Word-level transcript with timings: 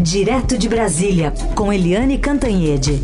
Direto 0.00 0.58
de 0.58 0.68
Brasília, 0.68 1.32
com 1.54 1.72
Eliane 1.72 2.18
Cantanhede. 2.18 3.00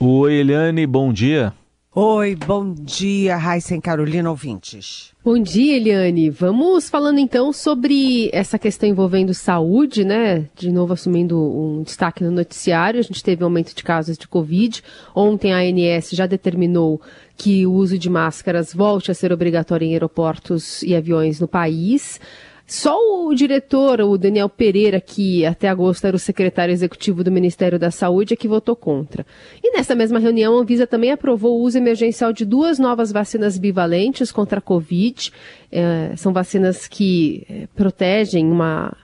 Oi, 0.00 0.34
Eliane, 0.34 0.86
bom 0.86 1.12
dia. 1.12 1.52
Oi, 1.94 2.34
bom 2.34 2.72
dia, 2.72 3.36
Raíssa 3.36 3.78
Carolina 3.78 4.30
ouvintes. 4.30 5.12
Bom 5.22 5.38
dia, 5.38 5.76
Eliane. 5.76 6.30
Vamos 6.30 6.88
falando 6.88 7.18
então 7.18 7.52
sobre 7.52 8.30
essa 8.32 8.58
questão 8.58 8.88
envolvendo 8.88 9.34
saúde, 9.34 10.02
né? 10.02 10.48
De 10.56 10.72
novo 10.72 10.94
assumindo 10.94 11.38
um 11.38 11.82
destaque 11.82 12.24
no 12.24 12.30
noticiário. 12.30 12.98
A 12.98 13.02
gente 13.02 13.22
teve 13.22 13.44
aumento 13.44 13.74
de 13.74 13.84
casos 13.84 14.16
de 14.16 14.26
Covid. 14.26 14.82
Ontem 15.14 15.52
a 15.52 15.58
ANS 15.58 16.12
já 16.12 16.26
determinou 16.26 16.98
que 17.36 17.66
o 17.66 17.74
uso 17.74 17.98
de 17.98 18.08
máscaras 18.08 18.72
volte 18.72 19.10
a 19.10 19.14
ser 19.14 19.30
obrigatório 19.30 19.84
em 19.84 19.92
aeroportos 19.92 20.82
e 20.82 20.96
aviões 20.96 21.40
no 21.40 21.46
país. 21.46 22.18
Só 22.72 23.26
o 23.26 23.34
diretor, 23.34 24.00
o 24.00 24.16
Daniel 24.16 24.48
Pereira, 24.48 24.98
que 24.98 25.44
até 25.44 25.68
agosto 25.68 26.06
era 26.06 26.16
o 26.16 26.18
secretário 26.18 26.72
executivo 26.72 27.22
do 27.22 27.30
Ministério 27.30 27.78
da 27.78 27.90
Saúde, 27.90 28.32
é 28.32 28.36
que 28.36 28.48
votou 28.48 28.74
contra. 28.74 29.26
E 29.62 29.76
nessa 29.76 29.94
mesma 29.94 30.18
reunião, 30.18 30.56
a 30.56 30.62
Anvisa 30.62 30.86
também 30.86 31.12
aprovou 31.12 31.60
o 31.60 31.62
uso 31.64 31.76
emergencial 31.76 32.32
de 32.32 32.46
duas 32.46 32.78
novas 32.78 33.12
vacinas 33.12 33.58
bivalentes 33.58 34.32
contra 34.32 34.58
a 34.58 34.62
Covid. 34.62 35.30
É, 35.70 36.14
são 36.16 36.32
vacinas 36.32 36.88
que 36.88 37.46
é, 37.46 37.68
protegem 37.76 38.50
uma. 38.50 38.96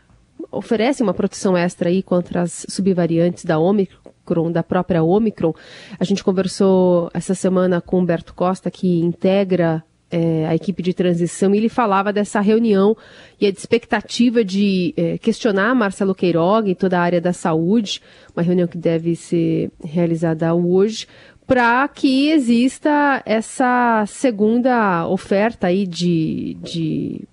oferecem 0.51 1.05
uma 1.05 1.13
proteção 1.13 1.55
extra 1.55 1.91
aí 1.91 2.03
contra 2.03 2.41
as 2.41 2.65
subvariantes 2.71 3.45
da 3.45 3.59
Omicron 3.59 4.51
da 4.51 4.63
própria 4.63 5.03
Omicron. 5.03 5.53
A 6.01 6.05
gente 6.05 6.25
conversou 6.25 7.11
essa 7.13 7.35
semana 7.35 7.83
com 7.83 7.99
Humberto 7.99 8.33
Costa, 8.33 8.71
que 8.71 9.01
integra 9.01 9.85
é, 10.11 10.47
a 10.47 10.55
equipe 10.55 10.83
de 10.83 10.95
transição, 10.95 11.55
e 11.55 11.59
ele 11.59 11.69
falava 11.69 12.13
dessa 12.13 12.41
reunião 12.41 12.97
e 13.41 13.47
a 13.47 13.49
expectativa 13.49 14.45
de 14.45 14.95
é, 14.97 15.19
questionar 15.19 15.75
Marcelo 15.75 16.15
Queiroga 16.15 16.71
e 16.71 16.75
toda 16.75 16.99
a 16.99 17.03
área 17.03 17.21
da 17.21 17.33
saúde, 17.33 18.01
uma 18.35 18.43
reunião 18.43 18.67
que 18.67 18.79
deve 18.79 19.15
ser 19.15 19.71
realizada 19.83 20.55
hoje, 20.55 21.07
para 21.47 21.87
que 21.89 22.29
exista 22.31 23.23
essa 23.25 24.05
segunda 24.07 25.09
oferta 25.09 25.69
aí 25.69 25.87
de, 25.87 26.59
de, 26.63 27.29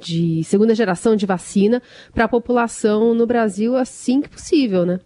de 0.00 0.44
segunda 0.44 0.74
geração 0.74 1.14
de 1.14 1.26
vacina 1.26 1.82
para 2.14 2.24
a 2.24 2.28
população 2.28 3.14
no 3.14 3.26
Brasil 3.26 3.76
assim 3.76 4.22
que 4.22 4.30
possível, 4.30 4.86
né? 4.86 5.00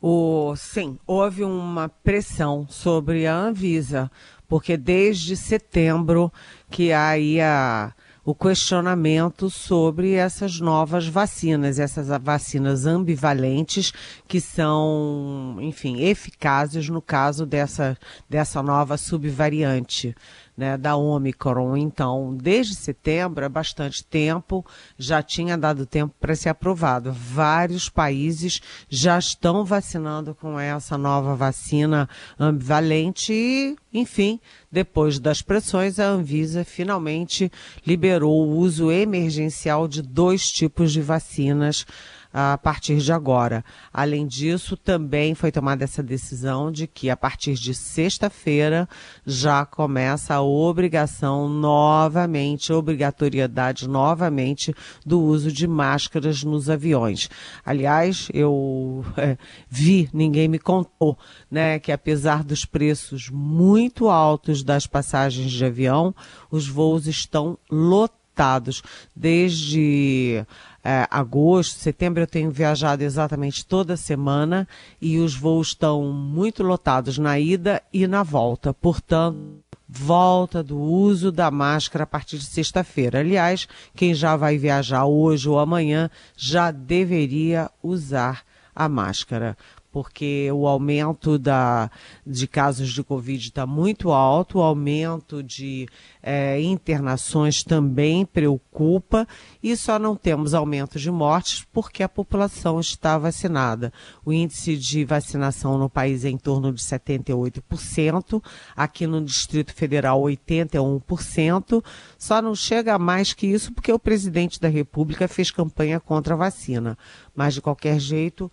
O, 0.00 0.54
sim, 0.56 0.98
houve 1.06 1.44
uma 1.44 1.88
pressão 1.88 2.66
sobre 2.68 3.26
a 3.26 3.36
Anvisa 3.36 4.10
porque 4.50 4.76
desde 4.76 5.36
setembro 5.36 6.32
que 6.68 6.90
há 6.90 7.10
aí 7.10 7.40
a, 7.40 7.94
o 8.24 8.34
questionamento 8.34 9.48
sobre 9.48 10.14
essas 10.14 10.58
novas 10.58 11.06
vacinas, 11.06 11.78
essas 11.78 12.08
vacinas 12.20 12.84
ambivalentes 12.84 13.92
que 14.26 14.40
são, 14.40 15.56
enfim, 15.60 16.00
eficazes 16.02 16.88
no 16.88 17.00
caso 17.00 17.46
dessa, 17.46 17.96
dessa 18.28 18.60
nova 18.60 18.96
subvariante 18.96 20.16
né, 20.60 20.76
da 20.76 20.94
Omicron. 20.94 21.74
Então, 21.74 22.36
desde 22.36 22.74
setembro, 22.74 23.42
é 23.42 23.48
bastante 23.48 24.04
tempo, 24.04 24.64
já 24.98 25.22
tinha 25.22 25.56
dado 25.56 25.86
tempo 25.86 26.14
para 26.20 26.36
ser 26.36 26.50
aprovado. 26.50 27.10
Vários 27.10 27.88
países 27.88 28.60
já 28.86 29.18
estão 29.18 29.64
vacinando 29.64 30.34
com 30.34 30.60
essa 30.60 30.98
nova 30.98 31.34
vacina 31.34 32.06
ambivalente 32.38 33.32
e, 33.32 33.74
enfim, 33.90 34.38
depois 34.70 35.18
das 35.18 35.40
pressões, 35.40 35.98
a 35.98 36.04
Anvisa 36.04 36.62
finalmente 36.62 37.50
liberou 37.86 38.46
o 38.46 38.58
uso 38.58 38.92
emergencial 38.92 39.88
de 39.88 40.02
dois 40.02 40.52
tipos 40.52 40.92
de 40.92 41.00
vacinas 41.00 41.86
a 42.32 42.56
partir 42.56 42.98
de 42.98 43.12
agora. 43.12 43.64
Além 43.92 44.26
disso, 44.26 44.76
também 44.76 45.34
foi 45.34 45.50
tomada 45.50 45.84
essa 45.84 46.02
decisão 46.02 46.70
de 46.70 46.86
que 46.86 47.10
a 47.10 47.16
partir 47.16 47.54
de 47.54 47.74
sexta-feira 47.74 48.88
já 49.26 49.64
começa 49.66 50.34
a 50.34 50.42
obrigação 50.42 51.48
novamente, 51.48 52.72
obrigatoriedade 52.72 53.88
novamente 53.88 54.74
do 55.04 55.20
uso 55.20 55.50
de 55.50 55.66
máscaras 55.66 56.44
nos 56.44 56.70
aviões. 56.70 57.28
Aliás, 57.64 58.28
eu 58.32 59.04
é, 59.16 59.36
vi, 59.68 60.08
ninguém 60.12 60.48
me 60.48 60.58
contou, 60.58 61.18
né, 61.50 61.78
que 61.78 61.92
apesar 61.92 62.44
dos 62.44 62.64
preços 62.64 63.28
muito 63.30 64.08
altos 64.08 64.62
das 64.62 64.86
passagens 64.86 65.50
de 65.50 65.64
avião, 65.64 66.14
os 66.50 66.68
voos 66.68 67.06
estão 67.06 67.58
lotados 67.70 68.82
desde 69.14 70.44
é, 70.82 71.06
agosto, 71.10 71.78
setembro 71.78 72.22
eu 72.22 72.26
tenho 72.26 72.50
viajado 72.50 73.02
exatamente 73.02 73.66
toda 73.66 73.96
semana 73.96 74.66
e 75.00 75.18
os 75.18 75.34
voos 75.34 75.68
estão 75.68 76.02
muito 76.12 76.62
lotados 76.62 77.18
na 77.18 77.38
ida 77.38 77.82
e 77.92 78.06
na 78.06 78.22
volta. 78.22 78.72
Portanto, 78.72 79.62
volta 79.86 80.62
do 80.62 80.78
uso 80.78 81.30
da 81.30 81.50
máscara 81.50 82.04
a 82.04 82.06
partir 82.06 82.38
de 82.38 82.44
sexta-feira. 82.44 83.20
Aliás, 83.20 83.66
quem 83.94 84.14
já 84.14 84.36
vai 84.36 84.56
viajar 84.56 85.04
hoje 85.04 85.48
ou 85.48 85.58
amanhã 85.58 86.08
já 86.36 86.70
deveria 86.70 87.70
usar 87.82 88.42
a 88.74 88.88
máscara 88.88 89.56
porque 89.92 90.50
o 90.52 90.66
aumento 90.66 91.38
da, 91.38 91.90
de 92.26 92.46
casos 92.46 92.92
de 92.92 93.02
Covid 93.02 93.48
está 93.48 93.66
muito 93.66 94.12
alto, 94.12 94.58
o 94.58 94.62
aumento 94.62 95.42
de 95.42 95.88
é, 96.22 96.60
internações 96.60 97.62
também 97.64 98.24
preocupa 98.24 99.26
e 99.62 99.76
só 99.76 99.98
não 99.98 100.14
temos 100.14 100.54
aumento 100.54 100.98
de 100.98 101.10
mortes 101.10 101.66
porque 101.72 102.02
a 102.02 102.08
população 102.08 102.78
está 102.78 103.18
vacinada. 103.18 103.92
O 104.24 104.32
índice 104.32 104.76
de 104.76 105.04
vacinação 105.04 105.76
no 105.76 105.90
país 105.90 106.24
é 106.24 106.28
em 106.28 106.38
torno 106.38 106.72
de 106.72 106.80
78%, 106.80 108.42
aqui 108.76 109.06
no 109.06 109.24
Distrito 109.24 109.74
Federal 109.74 110.22
81%, 110.22 111.82
só 112.16 112.40
não 112.40 112.54
chega 112.54 112.94
a 112.94 112.98
mais 112.98 113.32
que 113.32 113.46
isso 113.46 113.72
porque 113.72 113.92
o 113.92 113.98
presidente 113.98 114.60
da 114.60 114.68
República 114.68 115.26
fez 115.26 115.50
campanha 115.50 115.98
contra 115.98 116.34
a 116.34 116.36
vacina. 116.36 116.96
Mas, 117.34 117.54
de 117.54 117.60
qualquer 117.60 117.98
jeito, 117.98 118.50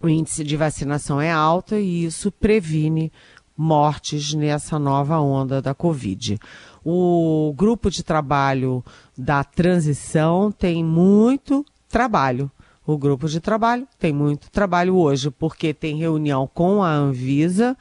o 0.00 0.08
índice 0.08 0.44
de 0.44 0.56
vacinação 0.56 1.20
é 1.20 1.30
alto 1.30 1.74
e 1.74 2.04
isso 2.04 2.30
previne 2.30 3.12
mortes 3.56 4.34
nessa 4.34 4.78
nova 4.78 5.18
onda 5.18 5.60
da 5.60 5.74
Covid. 5.74 6.38
O 6.84 7.52
grupo 7.56 7.90
de 7.90 8.02
trabalho 8.04 8.84
da 9.16 9.42
transição 9.42 10.52
tem 10.52 10.84
muito 10.84 11.66
trabalho. 11.88 12.50
O 12.86 12.96
grupo 12.96 13.28
de 13.28 13.40
trabalho 13.40 13.86
tem 13.98 14.12
muito 14.12 14.50
trabalho 14.50 14.96
hoje, 14.96 15.30
porque 15.30 15.74
tem 15.74 15.98
reunião 15.98 16.48
com 16.52 16.82
a 16.82 16.90
Anvisa 16.90 17.76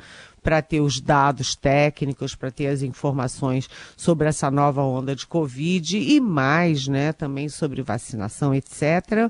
para 0.48 0.62
ter 0.62 0.80
os 0.80 1.02
dados 1.02 1.58
técnicos, 1.58 2.34
para 2.34 2.50
ter 2.50 2.68
as 2.68 2.82
informações 2.82 3.70
sobre 3.98 4.30
essa 4.30 4.50
nova 4.50 4.82
onda 4.82 5.14
de 5.14 5.28
Covid 5.28 5.98
e 5.98 6.22
mais, 6.22 6.88
né, 6.88 7.12
também 7.12 7.50
sobre 7.50 7.82
vacinação, 7.82 8.56
etc 8.56 9.30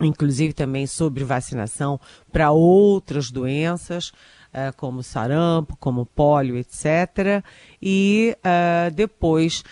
inclusive 0.00 0.52
também 0.52 0.86
sobre 0.86 1.24
vacinação 1.24 1.98
para 2.30 2.50
outras 2.50 3.30
doenças, 3.30 4.08
uh, 4.08 4.76
como 4.76 5.02
sarampo, 5.02 5.74
como 5.80 6.04
pólio, 6.04 6.58
etc. 6.58 7.42
E 7.80 8.36
uh, 8.38 8.94
depois 8.94 9.64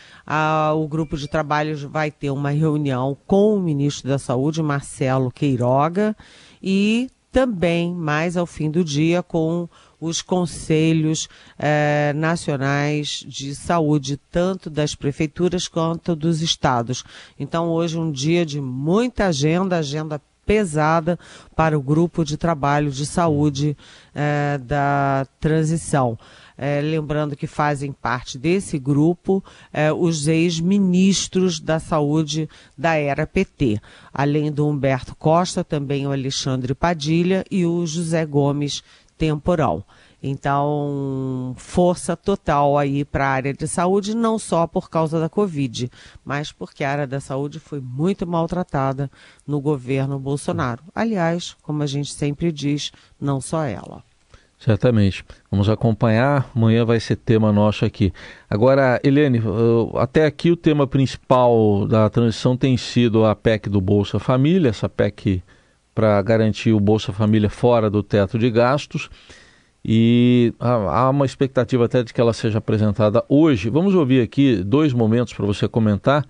o 0.74 0.88
grupo 0.88 1.18
de 1.18 1.28
trabalho 1.28 1.76
vai 1.90 2.10
ter 2.10 2.30
uma 2.30 2.48
reunião 2.50 3.14
com 3.26 3.54
o 3.54 3.60
ministro 3.60 4.08
da 4.08 4.18
Saúde, 4.18 4.62
Marcelo 4.62 5.30
Queiroga, 5.30 6.16
e 6.62 7.10
também, 7.34 7.92
mais 7.92 8.36
ao 8.36 8.46
fim 8.46 8.70
do 8.70 8.84
dia, 8.84 9.20
com 9.20 9.68
os 10.04 10.20
conselhos 10.20 11.28
eh, 11.58 12.12
nacionais 12.14 13.24
de 13.26 13.54
saúde, 13.54 14.20
tanto 14.30 14.68
das 14.68 14.94
prefeituras 14.94 15.66
quanto 15.66 16.14
dos 16.14 16.42
estados. 16.42 17.04
Então, 17.38 17.68
hoje, 17.68 17.98
um 17.98 18.10
dia 18.10 18.44
de 18.44 18.60
muita 18.60 19.26
agenda, 19.26 19.78
agenda 19.78 20.20
pesada 20.44 21.18
para 21.56 21.78
o 21.78 21.82
grupo 21.82 22.24
de 22.24 22.36
trabalho 22.36 22.90
de 22.90 23.06
saúde 23.06 23.76
eh, 24.14 24.58
da 24.62 25.26
transição. 25.40 26.18
É, 26.56 26.80
lembrando 26.80 27.34
que 27.34 27.48
fazem 27.48 27.90
parte 27.90 28.38
desse 28.38 28.78
grupo 28.78 29.42
é, 29.72 29.92
os 29.92 30.28
ex-ministros 30.28 31.58
da 31.58 31.80
saúde 31.80 32.48
da 32.78 32.94
era 32.94 33.26
PT, 33.26 33.80
além 34.12 34.52
do 34.52 34.68
Humberto 34.68 35.16
Costa, 35.16 35.64
também 35.64 36.06
o 36.06 36.12
Alexandre 36.12 36.72
Padilha 36.72 37.44
e 37.50 37.66
o 37.66 37.84
José 37.84 38.24
Gomes 38.24 38.84
Temporal. 39.16 39.86
Então, 40.26 41.54
força 41.58 42.16
total 42.16 42.78
aí 42.78 43.04
para 43.04 43.26
a 43.26 43.30
área 43.30 43.52
de 43.52 43.68
saúde, 43.68 44.16
não 44.16 44.38
só 44.38 44.66
por 44.66 44.88
causa 44.88 45.20
da 45.20 45.28
Covid, 45.28 45.90
mas 46.24 46.50
porque 46.50 46.82
a 46.82 46.90
área 46.90 47.06
da 47.06 47.20
saúde 47.20 47.60
foi 47.60 47.78
muito 47.78 48.26
maltratada 48.26 49.10
no 49.46 49.60
governo 49.60 50.18
Bolsonaro. 50.18 50.82
Aliás, 50.94 51.54
como 51.62 51.82
a 51.82 51.86
gente 51.86 52.14
sempre 52.14 52.50
diz, 52.50 52.90
não 53.20 53.38
só 53.38 53.64
ela. 53.64 54.02
Certamente. 54.58 55.22
Vamos 55.50 55.68
acompanhar. 55.68 56.50
Amanhã 56.56 56.86
vai 56.86 56.98
ser 56.98 57.16
tema 57.16 57.52
nosso 57.52 57.84
aqui. 57.84 58.10
Agora, 58.48 58.98
Helene, 59.04 59.42
até 59.96 60.24
aqui 60.24 60.50
o 60.50 60.56
tema 60.56 60.86
principal 60.86 61.86
da 61.86 62.08
transição 62.08 62.56
tem 62.56 62.78
sido 62.78 63.26
a 63.26 63.34
PEC 63.34 63.68
do 63.68 63.78
Bolsa 63.78 64.18
Família, 64.18 64.70
essa 64.70 64.88
PEC 64.88 65.42
para 65.94 66.20
garantir 66.22 66.72
o 66.72 66.80
Bolsa 66.80 67.12
Família 67.12 67.48
fora 67.48 67.88
do 67.88 68.02
teto 68.02 68.38
de 68.38 68.50
gastos. 68.50 69.08
E 69.84 70.54
há 70.58 71.10
uma 71.10 71.26
expectativa 71.26 71.84
até 71.84 72.02
de 72.02 72.12
que 72.12 72.20
ela 72.20 72.32
seja 72.32 72.58
apresentada 72.58 73.22
hoje. 73.28 73.68
Vamos 73.68 73.94
ouvir 73.94 74.22
aqui 74.22 74.56
dois 74.64 74.92
momentos 74.94 75.34
para 75.34 75.44
você 75.44 75.68
comentar. 75.68 76.24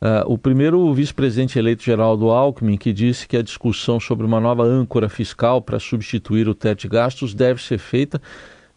Uh, 0.00 0.32
o 0.32 0.38
primeiro, 0.38 0.78
o 0.80 0.94
vice-presidente 0.94 1.58
eleito 1.58 1.82
Geraldo 1.82 2.30
Alckmin, 2.30 2.76
que 2.76 2.92
disse 2.92 3.26
que 3.26 3.36
a 3.36 3.42
discussão 3.42 3.98
sobre 3.98 4.26
uma 4.26 4.40
nova 4.40 4.62
âncora 4.62 5.08
fiscal 5.08 5.60
para 5.60 5.78
substituir 5.78 6.48
o 6.48 6.54
teto 6.54 6.82
de 6.82 6.88
gastos 6.88 7.34
deve 7.34 7.60
ser 7.62 7.78
feita, 7.78 8.20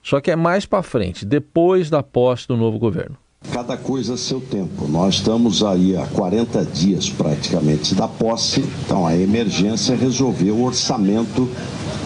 só 0.01 0.19
que 0.19 0.31
é 0.31 0.36
mais 0.36 0.66
para 0.66 0.81
frente, 0.81 1.24
depois 1.24 1.92
da 1.92 2.01
posse 2.01 2.48
do 2.48 2.57
novo 2.57 2.80
governo. 2.80 3.16
Cada 3.50 3.76
coisa 3.76 4.14
a 4.14 4.18
seu 4.18 4.40
tempo. 4.40 4.88
Nós 4.88 5.16
estamos 5.16 5.64
aí 5.64 5.98
há 5.98 6.06
40 6.06 6.64
dias 6.64 7.10
praticamente 7.10 7.96
da 7.96 8.08
posse, 8.08 8.64
então 8.86 9.06
a 9.06 9.18
emergência 9.18 9.96
resolveu 9.96 10.56
o 10.56 10.64
orçamento 10.64 11.50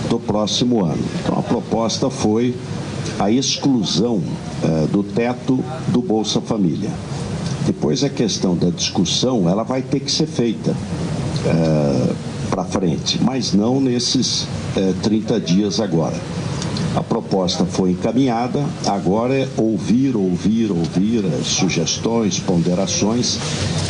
do 0.09 0.19
próximo 0.19 0.83
ano. 0.83 1.03
Então 1.21 1.37
a 1.37 1.43
proposta 1.43 2.09
foi 2.09 2.55
a 3.19 3.29
exclusão 3.29 4.21
eh, 4.63 4.87
do 4.91 5.03
teto 5.03 5.63
do 5.89 6.01
Bolsa 6.01 6.41
Família. 6.41 6.89
Depois 7.65 8.03
a 8.03 8.09
questão 8.09 8.55
da 8.55 8.69
discussão, 8.69 9.49
ela 9.49 9.63
vai 9.63 9.81
ter 9.81 9.99
que 9.99 10.11
ser 10.11 10.27
feita 10.27 10.75
é, 11.45 12.13
para 12.49 12.63
frente, 12.63 13.19
mas 13.23 13.53
não 13.53 13.81
nesses 13.81 14.47
é, 14.75 14.93
30 15.01 15.39
dias 15.39 15.79
agora. 15.79 16.15
A 16.95 17.03
proposta 17.03 17.65
foi 17.65 17.91
encaminhada, 17.91 18.63
agora 18.87 19.35
é 19.35 19.47
ouvir, 19.57 20.15
ouvir, 20.15 20.71
ouvir 20.71 21.23
sugestões, 21.43 22.39
ponderações 22.39 23.37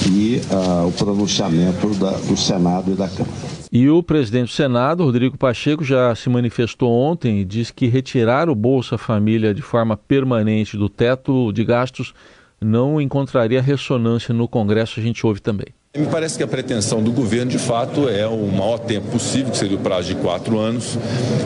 e 0.09 0.41
uh, 0.51 0.87
o 0.87 0.91
pronunciamento 0.91 1.89
da, 1.95 2.11
do 2.11 2.35
Senado 2.35 2.91
e 2.91 2.95
da 2.95 3.07
Câmara. 3.07 3.55
E 3.71 3.87
o 3.89 4.01
presidente 4.01 4.47
do 4.47 4.53
Senado, 4.53 5.03
Rodrigo 5.03 5.37
Pacheco, 5.37 5.83
já 5.83 6.15
se 6.15 6.29
manifestou 6.29 6.91
ontem 6.91 7.41
e 7.41 7.45
disse 7.45 7.71
que 7.71 7.87
retirar 7.87 8.49
o 8.49 8.55
Bolsa 8.55 8.97
Família 8.97 9.53
de 9.53 9.61
forma 9.61 9.95
permanente 9.95 10.75
do 10.75 10.89
teto 10.89 11.51
de 11.51 11.63
gastos 11.63 12.13
não 12.59 12.99
encontraria 12.99 13.61
ressonância 13.61 14.33
no 14.33 14.47
Congresso, 14.47 14.99
a 14.99 15.03
gente 15.03 15.25
ouve 15.27 15.41
também. 15.41 15.67
Me 15.97 16.07
parece 16.07 16.35
que 16.37 16.43
a 16.43 16.47
pretensão 16.47 17.01
do 17.01 17.09
governo, 17.09 17.49
de 17.49 17.57
fato, 17.57 18.09
é 18.09 18.27
o 18.27 18.47
maior 18.47 18.77
tempo 18.79 19.07
possível, 19.11 19.49
que 19.49 19.57
seria 19.57 19.77
o 19.77 19.79
prazo 19.79 20.13
de 20.13 20.15
quatro 20.15 20.59
anos. 20.59 20.97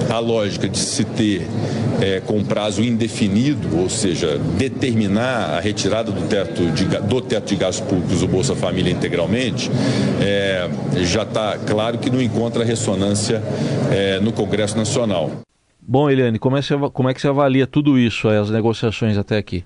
A 0.10 0.18
lógica 0.18 0.68
de 0.68 0.80
se 0.80 1.04
ter 1.04 1.46
é, 2.02 2.20
com 2.20 2.44
prazo 2.44 2.82
indefinido, 2.82 3.78
ou 3.78 3.88
seja, 3.88 4.40
determinar 4.58 5.56
a 5.56 5.60
retirada 5.60 6.12
do 6.12 6.28
teto 6.28 6.66
de, 6.72 6.86
do 6.86 7.22
teto 7.22 7.50
de 7.50 7.56
gastos 7.58 7.88
públicos 7.88 8.22
do 8.22 8.28
Bolsa 8.28 8.56
Família 8.56 8.92
integralmente, 8.92 9.70
é, 10.20 10.68
já 11.04 11.22
está 11.22 11.56
claro 11.60 12.00
que 12.00 12.10
não 12.10 12.20
encontra 12.20 12.64
ressonância 12.64 13.44
é, 13.92 14.20
no 14.20 14.34
Congresso 14.34 14.76
Nacional. 14.76 15.30
Bom, 15.80 16.10
Eliane, 16.10 16.40
como 16.40 16.58
é, 16.58 16.62
como 16.92 17.08
é 17.08 17.14
que 17.14 17.22
você 17.22 17.28
avalia 17.28 17.68
tudo 17.68 18.00
isso, 18.00 18.28
as 18.28 18.50
negociações 18.50 19.16
até 19.16 19.38
aqui? 19.38 19.64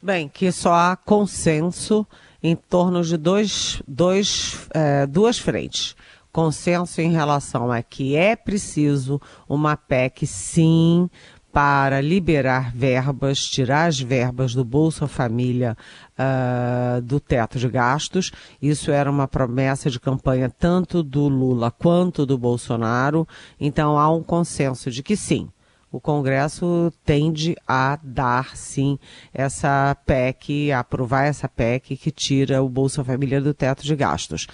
Bem, 0.00 0.30
que 0.32 0.52
só 0.52 0.72
há 0.72 0.96
consenso 0.96 2.06
em 2.42 2.56
torno 2.56 3.02
de 3.02 3.16
dois, 3.16 3.82
dois, 3.86 4.68
é, 4.74 5.06
duas 5.06 5.38
frentes. 5.38 5.94
Consenso 6.32 7.00
em 7.00 7.10
relação 7.10 7.72
a 7.72 7.82
que 7.82 8.14
é 8.14 8.36
preciso 8.36 9.20
uma 9.48 9.76
PEC, 9.76 10.26
sim, 10.26 11.10
para 11.52 12.00
liberar 12.00 12.72
verbas, 12.74 13.40
tirar 13.40 13.86
as 13.86 13.98
verbas 13.98 14.54
do 14.54 14.64
Bolsa 14.64 15.08
Família 15.08 15.76
uh, 16.16 17.02
do 17.02 17.18
teto 17.18 17.58
de 17.58 17.68
gastos. 17.68 18.30
Isso 18.62 18.90
era 18.90 19.10
uma 19.10 19.26
promessa 19.26 19.90
de 19.90 19.98
campanha 19.98 20.48
tanto 20.48 21.02
do 21.02 21.28
Lula 21.28 21.70
quanto 21.70 22.24
do 22.24 22.38
Bolsonaro. 22.38 23.26
Então 23.58 23.98
há 23.98 24.08
um 24.10 24.22
consenso 24.22 24.90
de 24.90 25.02
que 25.02 25.16
sim, 25.16 25.48
o 25.90 26.00
Congresso 26.00 26.92
tende 27.04 27.56
a 27.66 27.98
dar, 28.02 28.56
sim, 28.56 28.98
essa 29.32 29.96
PEC, 30.06 30.70
a 30.72 30.80
aprovar 30.80 31.24
essa 31.24 31.48
PEC 31.48 31.96
que 31.96 32.10
tira 32.10 32.62
o 32.62 32.68
Bolsa 32.68 33.04
Família 33.04 33.40
do 33.40 33.52
teto 33.52 33.82
de 33.82 33.96
gastos. 33.96 34.46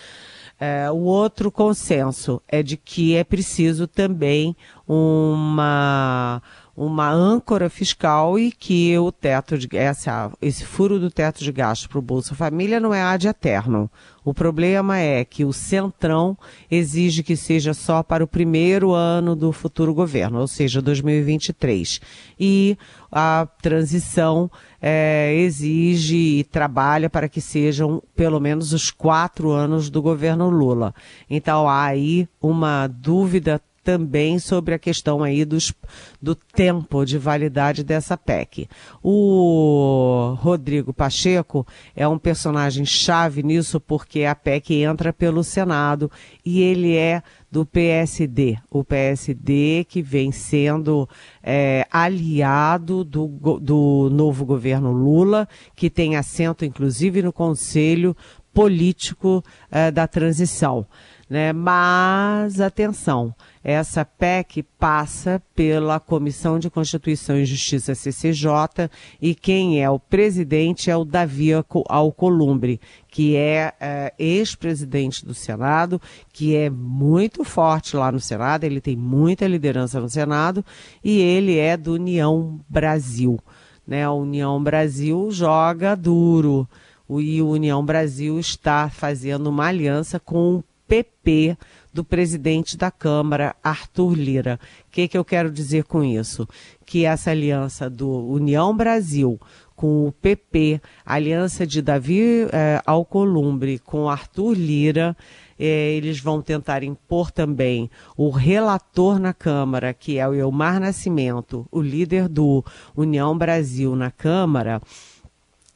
É, 0.59 0.91
o 0.91 1.01
outro 1.01 1.53
consenso 1.53 2.41
é 2.49 2.63
de 2.63 2.79
que 2.79 3.15
é 3.15 3.23
preciso 3.23 3.87
também 3.87 4.57
uma 4.89 6.41
uma 6.77 7.11
âncora 7.11 7.71
fiscal 7.71 8.39
e 8.39 8.53
que 8.53 8.97
o 8.99 9.11
teto 9.11 9.57
de 9.57 9.67
essa, 9.75 10.31
esse 10.43 10.65
furo 10.65 11.01
do 11.01 11.11
teto 11.11 11.43
de 11.43 11.51
gastos 11.51 11.87
para 11.87 11.99
o 11.99 12.03
Bolsa 12.03 12.35
Família 12.35 12.79
não 12.79 12.93
é 12.93 13.03
ad 13.03 13.27
eterno. 13.27 13.91
O 14.23 14.35
problema 14.35 14.99
é 14.99 15.25
que 15.25 15.45
o 15.45 15.53
Centrão 15.53 16.37
exige 16.71 17.23
que 17.23 17.37
seja 17.37 17.73
só 17.73 18.03
para 18.03 18.25
o 18.25 18.27
primeiro 18.27 18.93
ano 18.93 19.35
do 19.35 19.53
futuro 19.53 19.95
governo, 19.95 20.41
ou 20.41 20.49
seja, 20.49 20.83
2023. 20.83 22.01
E 22.39 22.77
a 23.11 23.49
transição 23.63 24.51
é, 24.83 25.33
exige 25.35 26.17
e 26.41 26.45
trabalha 26.45 27.09
para 27.09 27.29
que 27.29 27.41
sejam 27.41 28.03
pelo 28.15 28.41
menos 28.41 28.73
os 28.73 28.91
quatro 28.91 29.51
anos 29.51 29.89
do 29.89 30.03
governo 30.03 30.51
Lula. 30.51 30.95
Então 31.31 31.69
há 31.69 31.85
aí 31.85 32.29
uma 32.43 32.87
dúvida 32.89 33.63
também 33.87 34.41
sobre 34.41 34.75
a 34.75 34.81
questão 34.81 35.23
aí 35.23 35.45
dos, 35.45 35.73
do 36.21 36.35
tempo 36.35 37.05
de 37.05 37.17
validade 37.17 37.85
dessa 37.85 38.17
PEC. 38.17 38.69
O 39.01 40.35
Rodrigo 40.41 40.93
Pacheco 40.93 41.65
é 41.95 42.07
um 42.09 42.19
personagem 42.19 42.85
chave 42.85 43.45
nisso 43.45 43.81
porque 43.81 44.25
a 44.25 44.35
PEC 44.35 44.83
entra 44.83 45.13
pelo 45.13 45.45
Senado 45.45 46.11
e 46.45 46.61
ele 46.61 46.97
é 46.97 47.23
do 47.49 47.65
PSD, 47.65 48.59
o 48.69 48.83
PSD 48.83 49.87
que 49.89 50.03
vem 50.03 50.33
sendo 50.33 51.09
é, 51.41 51.87
aliado 51.89 53.05
do, 53.05 53.29
do 53.61 54.11
novo 54.11 54.45
governo 54.45 54.91
Lula, 54.91 55.49
que 55.77 55.89
tem 55.89 56.17
assento 56.17 56.65
inclusive 56.65 57.23
no 57.23 57.33
Conselho 57.33 58.17
Político 58.53 59.45
é, 59.71 59.93
da 59.93 60.09
Transição. 60.09 60.87
Né? 61.29 61.53
Mas, 61.53 62.61
atenção, 62.61 63.35
essa 63.63 64.05
PEC 64.05 64.63
passa 64.79 65.43
pela 65.57 65.99
Comissão 65.99 66.57
de 66.57 66.71
Constituição 66.71 67.37
e 67.37 67.45
Justiça 67.45 67.97
CCJ 67.97 68.89
e 69.21 69.35
quem 69.35 69.83
é 69.83 69.91
o 69.91 69.99
presidente 69.99 70.89
é 70.89 70.97
o 70.97 71.05
Davi 71.05 71.51
Alcolumbre, 71.89 72.81
que 73.09 73.35
é, 73.35 73.75
é 73.81 74.15
ex-presidente 74.17 75.27
do 75.27 75.35
Senado, 75.35 76.01
que 76.33 76.55
é 76.55 76.71
muito 76.71 77.43
forte 77.43 77.97
lá 77.97 78.13
no 78.13 78.21
Senado, 78.21 78.63
ele 78.63 78.81
tem 78.81 78.95
muita 78.95 79.49
liderança 79.49 80.01
no 80.01 80.09
Senado 80.09 80.65
e 81.03 81.19
ele 81.19 81.59
é 81.59 81.77
do 81.77 81.95
União 81.95 82.61
Brasil. 82.69 83.37
Né? 83.85 84.05
A 84.05 84.13
União 84.13 84.63
Brasil 84.63 85.29
joga 85.33 85.97
duro. 85.97 86.69
E 87.09 87.41
o 87.41 87.51
União 87.51 87.85
Brasil 87.85 88.39
está 88.39 88.91
fazendo 88.91 89.49
uma 89.49 89.67
aliança 89.67 90.19
com 90.19 90.57
o 90.57 90.65
PP 90.87 91.57
do 91.93 92.05
presidente 92.05 92.77
da 92.77 92.91
Câmara, 92.91 93.57
Arthur 93.63 94.15
Lira. 94.15 94.61
O 94.87 94.91
que, 94.91 95.09
que 95.09 95.17
eu 95.17 95.25
quero 95.25 95.51
dizer 95.51 95.85
com 95.85 96.05
isso? 96.05 96.47
Que 96.85 97.05
essa 97.05 97.31
aliança 97.31 97.89
do 97.89 98.09
União 98.09 98.77
Brasil 98.77 99.41
com 99.75 100.07
o 100.07 100.13
PP, 100.13 100.81
aliança 101.05 101.67
de 101.67 101.83
Davi 101.83 102.47
eh, 102.51 102.81
Alcolumbre 102.87 103.79
com 103.79 104.09
Arthur 104.09 104.55
Lira, 104.55 105.15
eh, 105.59 105.93
eles 105.93 106.19
vão 106.19 106.41
tentar 106.41 106.83
impor 106.83 107.31
também 107.31 107.91
o 108.17 108.31
relator 108.31 109.19
na 109.19 109.35
Câmara, 109.35 109.93
que 109.93 110.19
é 110.19 110.27
o 110.27 110.33
Elmar 110.33 110.81
Nascimento, 110.81 111.67
o 111.71 111.83
líder 111.83 112.27
do 112.27 112.65
União 112.97 113.37
Brasil 113.37 113.95
na 113.95 114.11
Câmara. 114.11 114.81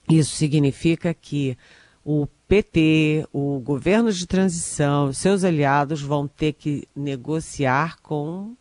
Isso 0.08 0.34
significa 0.34 1.12
que 1.12 1.56
o 2.04 2.26
PT, 2.48 3.26
o 3.32 3.60
governo 3.60 4.12
de 4.12 4.26
transição, 4.26 5.12
seus 5.12 5.44
aliados 5.44 6.02
vão 6.02 6.26
ter 6.26 6.54
que 6.54 6.88
negociar 6.96 7.98
com 8.02 8.54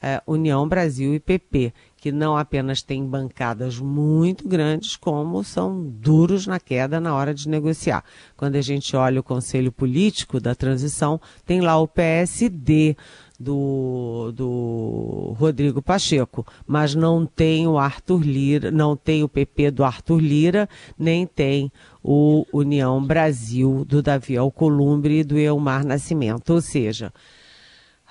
é, 0.00 0.20
União 0.26 0.66
Brasil 0.66 1.14
e 1.14 1.20
PP, 1.20 1.72
que 1.96 2.10
não 2.10 2.36
apenas 2.36 2.82
têm 2.82 3.06
bancadas 3.06 3.78
muito 3.78 4.48
grandes, 4.48 4.96
como 4.96 5.44
são 5.44 5.80
duros 5.84 6.46
na 6.46 6.58
queda 6.58 7.00
na 7.00 7.14
hora 7.14 7.32
de 7.32 7.48
negociar. 7.48 8.04
Quando 8.36 8.56
a 8.56 8.60
gente 8.60 8.96
olha 8.96 9.20
o 9.20 9.22
Conselho 9.22 9.70
Político 9.70 10.40
da 10.40 10.54
Transição, 10.54 11.20
tem 11.46 11.60
lá 11.60 11.78
o 11.78 11.86
PSD, 11.86 12.96
do, 13.42 14.32
do 14.34 15.34
Rodrigo 15.36 15.82
Pacheco, 15.82 16.46
mas 16.66 16.94
não 16.94 17.26
tem 17.26 17.66
o 17.66 17.78
Arthur 17.78 18.22
Lira, 18.22 18.70
não 18.70 18.96
tem 18.96 19.22
o 19.22 19.28
PP 19.28 19.72
do 19.72 19.84
Arthur 19.84 20.20
Lira, 20.20 20.68
nem 20.98 21.26
tem 21.26 21.70
o 22.02 22.46
União 22.52 23.04
Brasil 23.04 23.84
do 23.84 24.00
Davi 24.00 24.36
Alcolumbre 24.36 25.20
e 25.20 25.24
do 25.24 25.38
Elmar 25.38 25.84
Nascimento. 25.84 26.54
Ou 26.54 26.60
seja, 26.60 27.12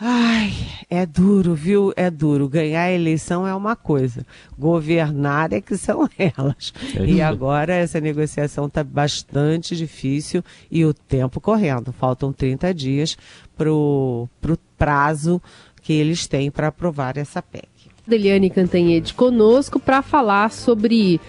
Ai, 0.03 0.51
é 0.89 1.05
duro, 1.05 1.53
viu? 1.53 1.93
É 1.96 2.10
duro. 2.10 2.50
Ganhar 2.50 2.86
a 2.86 2.91
eleição 2.91 3.46
é 3.46 3.53
uma 3.53 3.75
coisa, 3.75 4.25
governar 4.58 5.53
é 5.53 5.62
que 5.62 5.77
são 5.77 6.10
elas. 6.17 6.74
É 6.98 7.05
e 7.05 7.22
agora 7.22 7.75
essa 7.75 8.01
negociação 8.01 8.65
está 8.65 8.84
bastante 8.84 9.75
difícil 9.75 10.43
e 10.72 10.84
o 10.84 10.91
tempo 10.91 11.39
correndo. 11.39 11.93
Faltam 11.93 12.34
30 12.34 12.74
dias 12.74 13.15
para 13.55 13.72
o 13.72 14.27
prazo 14.75 15.39
que 15.84 15.93
eles 15.93 16.25
têm 16.25 16.50
para 16.50 16.70
aprovar 16.70 17.15
essa 17.15 17.39
PEC. 17.39 17.70
Deliane 18.08 18.50
Cantanhede 18.50 19.13
conosco 19.13 19.79
para 19.79 20.01
falar 20.01 20.50
sobre 20.50 21.22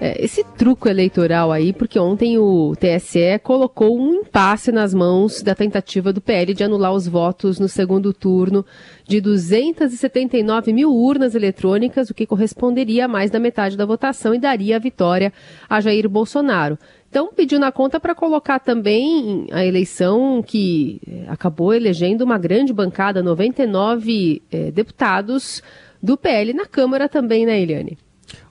esse 0.00 0.44
truco 0.58 0.88
eleitoral 0.88 1.50
aí, 1.50 1.72
porque 1.72 1.98
ontem 1.98 2.36
o 2.38 2.74
TSE 2.76 3.38
colocou 3.42 3.98
um 3.98 4.14
impasse 4.16 4.70
nas 4.70 4.92
mãos 4.92 5.40
da 5.42 5.54
tentativa 5.54 6.12
do 6.12 6.20
PL 6.20 6.52
de 6.52 6.62
anular 6.62 6.92
os 6.92 7.08
votos 7.08 7.58
no 7.58 7.68
segundo 7.68 8.12
turno 8.12 8.64
de 9.06 9.20
279 9.20 10.72
mil 10.72 10.92
urnas 10.92 11.34
eletrônicas, 11.34 12.10
o 12.10 12.14
que 12.14 12.26
corresponderia 12.26 13.06
a 13.06 13.08
mais 13.08 13.30
da 13.30 13.38
metade 13.38 13.76
da 13.76 13.86
votação 13.86 14.34
e 14.34 14.38
daria 14.38 14.76
a 14.76 14.80
vitória 14.80 15.32
a 15.68 15.80
Jair 15.80 16.08
Bolsonaro. 16.08 16.78
Então, 17.08 17.32
pediu 17.34 17.58
na 17.58 17.72
conta 17.72 17.98
para 17.98 18.14
colocar 18.14 18.58
também 18.58 19.46
a 19.50 19.64
eleição 19.64 20.42
que 20.42 21.00
é, 21.08 21.24
acabou 21.28 21.72
elegendo 21.72 22.22
uma 22.22 22.36
grande 22.36 22.72
bancada, 22.72 23.22
99 23.22 24.42
é, 24.52 24.70
deputados 24.70 25.62
do 26.02 26.18
PL 26.18 26.52
na 26.52 26.66
Câmara 26.66 27.08
também, 27.08 27.46
né, 27.46 27.58
Eliane? 27.58 27.96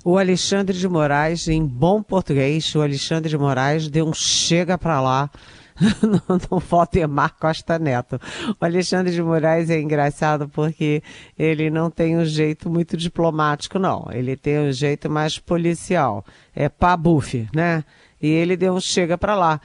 O 0.04 0.18
Alexandre 0.18 0.78
de 0.78 0.88
Moraes, 0.88 1.48
em 1.48 1.66
bom 1.66 2.02
português, 2.02 2.74
o 2.76 2.82
Alexandre 2.82 3.30
de 3.30 3.38
Moraes 3.38 3.88
deu 3.90 4.08
um 4.08 4.14
chega 4.14 4.78
para 4.78 5.02
lá 5.02 5.30
no, 6.02 6.22
no 6.52 6.60
Valdemar 6.60 7.36
Costa 7.40 7.78
Neto. 7.78 8.20
O 8.60 8.64
Alexandre 8.64 9.14
de 9.14 9.22
Moraes 9.22 9.70
é 9.70 9.80
engraçado 9.80 10.48
porque 10.50 11.04
ele 11.38 11.70
não 11.70 11.90
tem 11.90 12.18
um 12.18 12.26
jeito 12.26 12.70
muito 12.70 12.96
diplomático, 12.96 13.78
não. 13.78 14.08
Ele 14.12 14.38
tem 14.38 14.60
um 14.60 14.72
jeito 14.72 15.10
mais 15.10 15.38
policial. 15.38 16.26
É 16.56 16.70
pabuf, 16.70 17.48
né? 17.54 17.84
E 18.22 18.28
ele 18.28 18.56
deu 18.56 18.74
um 18.74 18.80
chega 18.80 19.18
para 19.18 19.36
lá. 19.36 19.60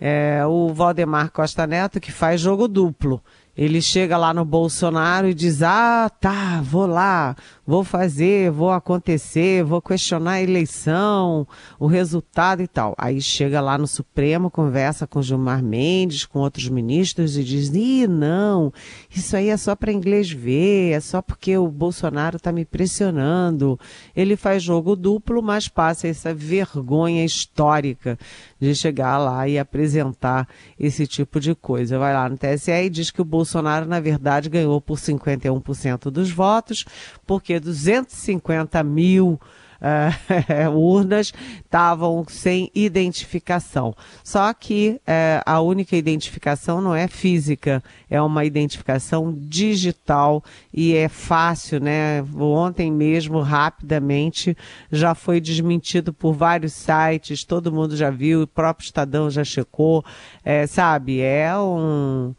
É, 0.00 0.44
o 0.44 0.72
Valdemar 0.74 1.30
Costa 1.30 1.66
Neto 1.66 2.00
que 2.00 2.12
faz 2.12 2.40
jogo 2.40 2.68
duplo. 2.68 3.22
Ele 3.56 3.80
chega 3.80 4.16
lá 4.16 4.34
no 4.34 4.44
Bolsonaro 4.44 5.28
e 5.28 5.34
diz: 5.34 5.62
Ah, 5.62 6.10
tá, 6.20 6.60
vou 6.60 6.86
lá, 6.86 7.36
vou 7.66 7.82
fazer, 7.82 8.50
vou 8.50 8.70
acontecer, 8.70 9.64
vou 9.64 9.80
questionar 9.80 10.32
a 10.32 10.42
eleição, 10.42 11.46
o 11.78 11.86
resultado 11.86 12.62
e 12.62 12.68
tal. 12.68 12.94
Aí 12.98 13.20
chega 13.20 13.60
lá 13.60 13.78
no 13.78 13.86
Supremo, 13.86 14.50
conversa 14.50 15.06
com 15.06 15.22
Gilmar 15.22 15.62
Mendes, 15.62 16.26
com 16.26 16.40
outros 16.40 16.68
ministros 16.68 17.36
e 17.36 17.44
diz: 17.44 17.70
ih, 17.74 18.06
não, 18.06 18.72
isso 19.10 19.36
aí 19.36 19.48
é 19.48 19.56
só 19.56 19.74
para 19.74 19.92
inglês 19.92 20.30
ver, 20.30 20.92
é 20.92 21.00
só 21.00 21.22
porque 21.22 21.56
o 21.56 21.68
Bolsonaro 21.68 22.36
está 22.36 22.52
me 22.52 22.64
pressionando. 22.64 23.78
Ele 24.14 24.36
faz 24.36 24.62
jogo 24.62 24.94
duplo, 24.96 25.42
mas 25.42 25.68
passa 25.68 26.08
essa 26.08 26.34
vergonha 26.34 27.24
histórica 27.24 28.18
de 28.60 28.74
chegar 28.74 29.18
lá 29.18 29.48
e 29.48 29.58
apresentar 29.58 30.48
esse 30.78 31.06
tipo 31.06 31.40
de 31.40 31.54
coisa. 31.54 31.98
Vai 31.98 32.12
lá 32.12 32.28
no 32.28 32.36
TSE 32.36 32.70
e 32.70 32.90
diz 32.90 33.10
que 33.10 33.20
o 33.20 33.24
Bolsonaro, 33.24 33.86
na 33.86 34.00
verdade, 34.00 34.48
ganhou 34.48 34.80
por 34.80 34.98
51% 34.98 36.10
dos 36.10 36.30
votos, 36.30 36.84
porque 37.26 37.53
porque 37.54 37.60
250 37.60 38.82
mil 38.82 39.40
uh, 39.80 40.70
urnas 40.76 41.32
estavam 41.64 42.24
sem 42.28 42.70
identificação. 42.74 43.94
Só 44.22 44.52
que 44.52 45.00
uh, 45.00 45.42
a 45.44 45.60
única 45.60 45.96
identificação 45.96 46.80
não 46.80 46.94
é 46.94 47.06
física, 47.06 47.82
é 48.10 48.20
uma 48.20 48.44
identificação 48.44 49.32
digital 49.36 50.42
e 50.72 50.94
é 50.94 51.08
fácil, 51.08 51.80
né? 51.80 52.24
Ontem 52.36 52.90
mesmo, 52.90 53.40
rapidamente, 53.40 54.56
já 54.90 55.14
foi 55.14 55.40
desmentido 55.40 56.12
por 56.12 56.32
vários 56.32 56.72
sites, 56.72 57.44
todo 57.44 57.72
mundo 57.72 57.96
já 57.96 58.10
viu, 58.10 58.42
o 58.42 58.46
próprio 58.46 58.86
Estadão 58.86 59.30
já 59.30 59.44
checou, 59.44 60.04
é, 60.44 60.66
sabe? 60.66 61.20
É 61.20 61.56
um 61.56 62.34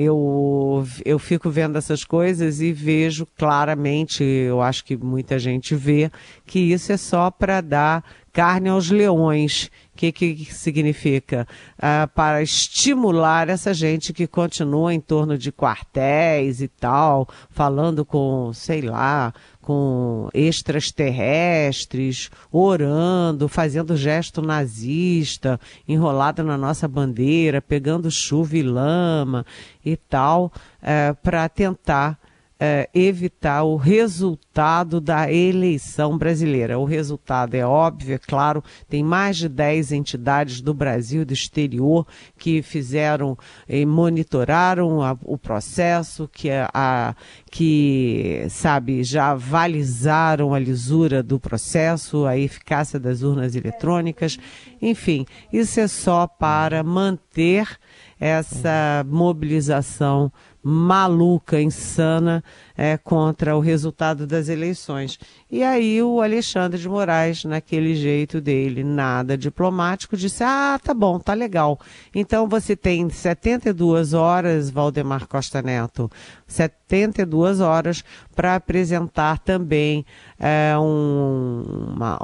eu, 0.00 0.86
eu 1.04 1.18
fico 1.18 1.50
vendo 1.50 1.76
essas 1.76 2.04
coisas 2.04 2.60
e 2.60 2.72
vejo 2.72 3.26
claramente, 3.36 4.22
eu 4.22 4.62
acho 4.62 4.84
que 4.84 4.96
muita 4.96 5.40
gente 5.40 5.74
vê, 5.74 6.08
que 6.46 6.60
isso 6.60 6.92
é 6.92 6.96
só 6.96 7.32
para 7.32 7.60
dar 7.60 8.04
carne 8.32 8.68
aos 8.68 8.90
leões. 8.92 9.68
O 9.92 9.98
que, 9.98 10.12
que 10.12 10.44
significa? 10.54 11.48
Ah, 11.76 12.08
para 12.14 12.40
estimular 12.40 13.48
essa 13.48 13.74
gente 13.74 14.12
que 14.12 14.28
continua 14.28 14.94
em 14.94 15.00
torno 15.00 15.36
de 15.36 15.50
quartéis 15.50 16.60
e 16.60 16.68
tal, 16.68 17.28
falando 17.50 18.04
com, 18.04 18.52
sei 18.52 18.80
lá, 18.80 19.34
com 19.68 20.30
extraterrestres, 20.32 22.30
orando, 22.50 23.48
fazendo 23.48 23.98
gesto 23.98 24.40
nazista, 24.40 25.60
enrolado 25.86 26.42
na 26.42 26.56
nossa 26.56 26.88
bandeira, 26.88 27.60
pegando 27.60 28.10
chuva 28.10 28.56
e 28.56 28.62
lama 28.62 29.44
e 29.84 29.94
tal, 29.94 30.50
é, 30.80 31.12
para 31.12 31.46
tentar 31.50 32.18
é, 32.60 32.88
evitar 32.92 33.62
o 33.62 33.76
resultado 33.76 35.00
da 35.00 35.32
eleição 35.32 36.18
brasileira. 36.18 36.78
O 36.78 36.84
resultado 36.84 37.54
é 37.54 37.64
óbvio, 37.64 38.16
é 38.16 38.18
claro, 38.18 38.64
tem 38.88 39.02
mais 39.02 39.36
de 39.36 39.48
10 39.48 39.92
entidades 39.92 40.60
do 40.60 40.74
Brasil 40.74 41.22
e 41.22 41.24
do 41.24 41.32
exterior 41.32 42.06
que 42.36 42.60
fizeram 42.60 43.38
e 43.68 43.86
monitoraram 43.86 45.02
a, 45.02 45.16
o 45.24 45.38
processo, 45.38 46.28
que, 46.32 46.50
a, 46.50 47.14
que, 47.50 48.44
sabe, 48.50 49.04
já 49.04 49.30
avalizaram 49.30 50.52
a 50.52 50.58
lisura 50.58 51.22
do 51.22 51.38
processo, 51.38 52.26
a 52.26 52.36
eficácia 52.36 52.98
das 52.98 53.22
urnas 53.22 53.54
eletrônicas. 53.54 54.36
Enfim, 54.82 55.24
isso 55.52 55.78
é 55.78 55.86
só 55.86 56.26
para 56.26 56.82
manter 56.82 57.78
essa 58.20 59.04
mobilização 59.08 60.32
maluca, 60.62 61.60
insana 61.60 62.42
é, 62.76 62.96
contra 62.98 63.56
o 63.56 63.60
resultado 63.60 64.26
das 64.26 64.48
eleições. 64.48 65.18
E 65.50 65.62
aí 65.62 66.02
o 66.02 66.20
Alexandre 66.20 66.78
de 66.78 66.88
Moraes, 66.88 67.44
naquele 67.44 67.94
jeito 67.94 68.40
dele, 68.40 68.84
nada 68.84 69.36
diplomático, 69.36 70.16
disse: 70.16 70.44
Ah, 70.44 70.78
tá 70.82 70.92
bom, 70.92 71.18
tá 71.18 71.32
legal. 71.32 71.78
Então 72.14 72.48
você 72.48 72.76
tem 72.76 73.08
72 73.08 74.12
horas, 74.12 74.68
Valdemar 74.68 75.26
Costa 75.26 75.62
Neto, 75.62 76.10
72 76.46 77.60
horas 77.60 78.04
para 78.34 78.56
apresentar 78.56 79.38
também 79.38 80.04
é, 80.38 80.76
um, 80.78 81.94
uma 81.96 82.18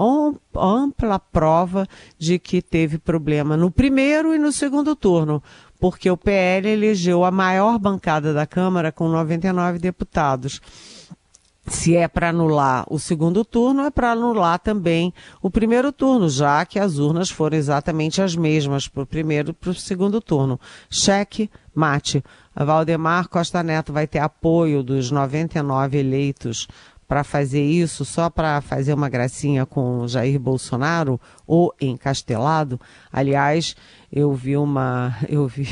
ampla 0.55 1.19
prova 1.19 1.87
de 2.19 2.39
que 2.39 2.61
teve 2.61 2.99
problema 2.99 3.57
no 3.57 3.71
primeiro 3.71 4.35
e 4.35 4.39
no 4.39 4.53
segundo 4.53 4.95
turno 4.95 5.43
porque 5.85 6.11
o 6.11 6.17
PL 6.17 6.67
elegeu 6.67 7.27
a 7.27 7.31
maior 7.31 7.79
bancada 7.79 8.33
da 8.33 8.47
Câmara 8.47 8.91
com 8.91 9.07
99 9.07 9.79
deputados. 9.79 10.59
Se 11.67 11.95
é 11.95 12.09
para 12.09 12.31
anular 12.31 12.87
o 12.89 12.99
segundo 12.99 13.45
turno, 13.45 13.83
é 13.83 13.91
para 13.91 14.13
anular 14.13 14.59
também 14.59 15.13
o 15.43 15.51
primeiro 15.51 15.93
turno, 15.93 16.27
já 16.27 16.65
que 16.65 16.79
as 16.79 16.97
urnas 16.97 17.29
foram 17.29 17.59
exatamente 17.59 18.23
as 18.23 18.35
mesmas 18.35 18.89
para 18.89 19.03
o 19.03 19.07
primeiro 19.07 19.51
e 19.51 19.53
para 19.53 19.69
o 19.69 19.75
segundo 19.75 20.23
turno. 20.23 20.59
Cheque, 20.89 21.51
mate. 21.75 22.25
Valdemar 22.57 23.29
Costa 23.29 23.63
Neto 23.63 23.93
vai 23.93 24.07
ter 24.07 24.21
apoio 24.21 24.83
dos 24.83 25.11
99 25.11 25.99
eleitos 25.99 26.67
para 27.07 27.23
fazer 27.23 27.63
isso 27.63 28.05
só 28.05 28.31
para 28.31 28.61
fazer 28.61 28.95
uma 28.95 29.09
gracinha 29.09 29.67
com 29.67 30.07
Jair 30.09 30.39
Bolsonaro 30.39 31.21
ou 31.47 31.75
encastelado. 31.81 32.81
Aliás, 33.13 33.77
eu 34.11 34.33
vi 34.33 34.57
uma, 34.57 35.17
eu 35.29 35.47
vi, 35.47 35.69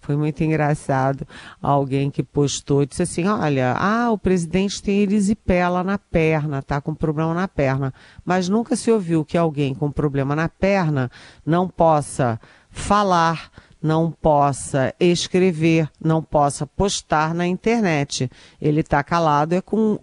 foi 0.00 0.16
muito 0.16 0.42
engraçado, 0.44 1.26
alguém 1.60 2.10
que 2.10 2.22
postou, 2.22 2.84
disse 2.84 3.02
assim, 3.02 3.26
olha, 3.26 3.74
ah, 3.78 4.10
o 4.10 4.18
presidente 4.18 4.82
tem 4.82 5.00
erisipela 5.00 5.82
na 5.82 5.98
perna, 5.98 6.62
tá 6.62 6.80
com 6.80 6.94
problema 6.94 7.34
na 7.34 7.48
perna, 7.48 7.92
mas 8.24 8.48
nunca 8.48 8.76
se 8.76 8.90
ouviu 8.90 9.24
que 9.24 9.38
alguém 9.38 9.74
com 9.74 9.90
problema 9.90 10.36
na 10.36 10.48
perna 10.48 11.10
não 11.44 11.68
possa 11.68 12.38
falar, 12.70 13.50
não 13.82 14.10
possa 14.10 14.94
escrever, 14.98 15.88
não 16.02 16.22
possa 16.22 16.66
postar 16.66 17.34
na 17.34 17.46
internet. 17.46 18.30
Ele 18.60 18.80
está 18.80 19.02
calado 19.02 19.54
é 19.54 19.60
com 19.60 19.98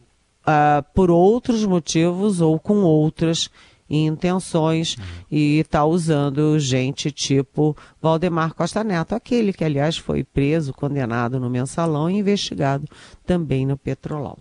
uh, 0.47 0.83
por 0.93 1.09
outros 1.09 1.65
motivos 1.65 2.41
ou 2.41 2.59
com 2.59 2.83
outras 2.83 3.49
intenções 3.89 4.97
e 5.31 5.59
está 5.59 5.85
usando 5.85 6.57
gente 6.59 7.11
tipo 7.11 7.75
Valdemar 8.01 8.53
Costa 8.53 8.83
Neto, 8.83 9.13
aquele 9.13 9.53
que, 9.53 9.63
aliás, 9.63 9.97
foi 9.97 10.23
preso, 10.23 10.73
condenado 10.73 11.39
no 11.39 11.49
mensalão 11.49 12.09
e 12.09 12.17
investigado 12.17 12.85
também 13.25 13.65
no 13.65 13.77
Petrolão. 13.77 14.37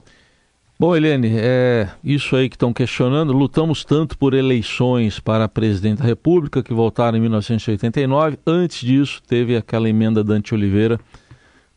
Bom, 0.78 0.96
Helene, 0.96 1.30
é 1.36 1.88
isso 2.02 2.34
aí 2.34 2.48
que 2.48 2.56
estão 2.56 2.72
questionando. 2.72 3.32
Lutamos 3.32 3.84
tanto 3.84 4.18
por 4.18 4.34
eleições 4.34 5.20
para 5.20 5.48
presidente 5.48 5.98
da 5.98 6.04
República 6.04 6.60
que 6.60 6.74
voltaram 6.74 7.16
em 7.16 7.20
1989. 7.20 8.38
Antes 8.44 8.80
disso, 8.80 9.22
teve 9.24 9.56
aquela 9.56 9.88
emenda 9.88 10.24
Dante 10.24 10.54
Oliveira 10.54 10.98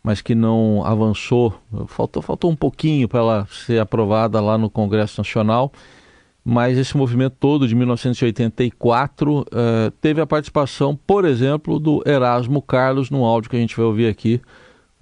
mas 0.06 0.22
que 0.22 0.36
não 0.36 0.86
avançou. 0.86 1.60
Faltou, 1.88 2.22
faltou 2.22 2.52
um 2.52 2.56
pouquinho 2.56 3.10
para 3.10 3.20
ela 3.20 3.48
ser 3.50 3.80
aprovada 3.80 4.40
lá 4.40 4.56
no 4.56 4.70
Congresso 4.70 5.20
Nacional. 5.20 5.72
Mas 6.48 6.78
esse 6.78 6.96
movimento 6.96 7.36
todo 7.40 7.68
de 7.68 7.74
1984 7.74 9.48
eh, 9.52 9.92
teve 10.00 10.22
a 10.22 10.28
participação, 10.28 10.96
por 10.96 11.26
exemplo, 11.26 11.80
do 11.80 12.04
Erasmo 12.06 12.62
Carlos, 12.62 13.10
num 13.10 13.26
áudio 13.26 13.50
que 13.50 13.56
a 13.56 13.60
gente 13.60 13.76
vai 13.76 13.84
ouvir 13.84 14.08
aqui, 14.08 14.40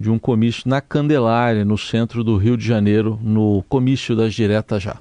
de 0.00 0.10
um 0.10 0.18
comício 0.18 0.62
na 0.64 0.80
Candelária, 0.80 1.66
no 1.66 1.76
centro 1.76 2.24
do 2.24 2.38
Rio 2.38 2.56
de 2.56 2.66
Janeiro, 2.66 3.18
no 3.22 3.62
comício 3.68 4.16
das 4.16 4.32
diretas 4.32 4.82
já. 4.82 4.96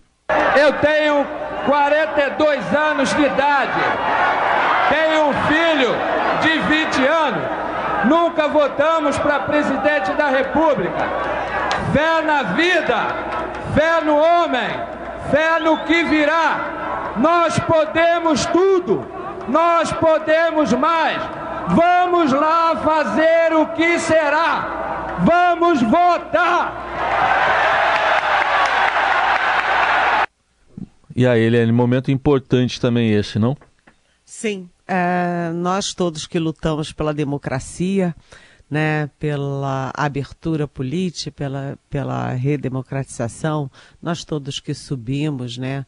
Eu 0.60 0.74
tenho 0.81 1.25
42 1.65 2.75
anos 2.75 3.10
de 3.15 3.22
idade, 3.22 3.79
tenho 4.89 5.29
um 5.29 5.33
filho 5.48 5.95
de 6.41 6.60
20 6.67 7.07
anos, 7.07 7.73
nunca 8.05 8.48
votamos 8.48 9.17
para 9.17 9.39
presidente 9.41 10.12
da 10.13 10.29
República. 10.29 11.10
Fé 11.93 12.22
na 12.22 12.43
vida, 12.43 12.95
fé 13.74 14.01
no 14.01 14.17
homem, 14.17 14.69
fé 15.31 15.60
no 15.60 15.77
que 15.86 16.03
virá. 16.03 17.13
Nós 17.17 17.60
podemos 17.60 18.45
tudo, 18.48 19.05
nós 19.48 19.91
podemos 19.91 20.74
mais. 20.74 21.22
Vamos 21.69 22.31
lá 22.31 22.75
fazer 22.77 23.53
o 23.53 23.67
que 23.67 24.00
será. 24.00 25.15
Vamos 25.19 25.81
votar. 25.81 26.83
E 31.15 31.27
aí, 31.27 31.41
Eliane, 31.41 31.72
momento 31.72 32.10
importante 32.10 32.81
também 32.81 33.12
esse, 33.12 33.38
não? 33.38 33.55
Sim. 34.25 34.67
É, 34.88 35.52
nós 35.54 35.94
todos 35.94 36.28
que 36.28 36.38
lutamos 36.40 36.92
pela 36.92 37.13
democracia, 37.13 38.16
né, 38.70 39.08
pela 39.20 39.92
abertura 39.96 40.68
política, 40.68 41.32
pela, 41.32 41.78
pela 41.90 42.30
redemocratização, 42.32 43.70
nós 44.02 44.24
todos 44.25 44.60
que 44.60 44.74
subimos, 44.74 45.58
né, 45.58 45.86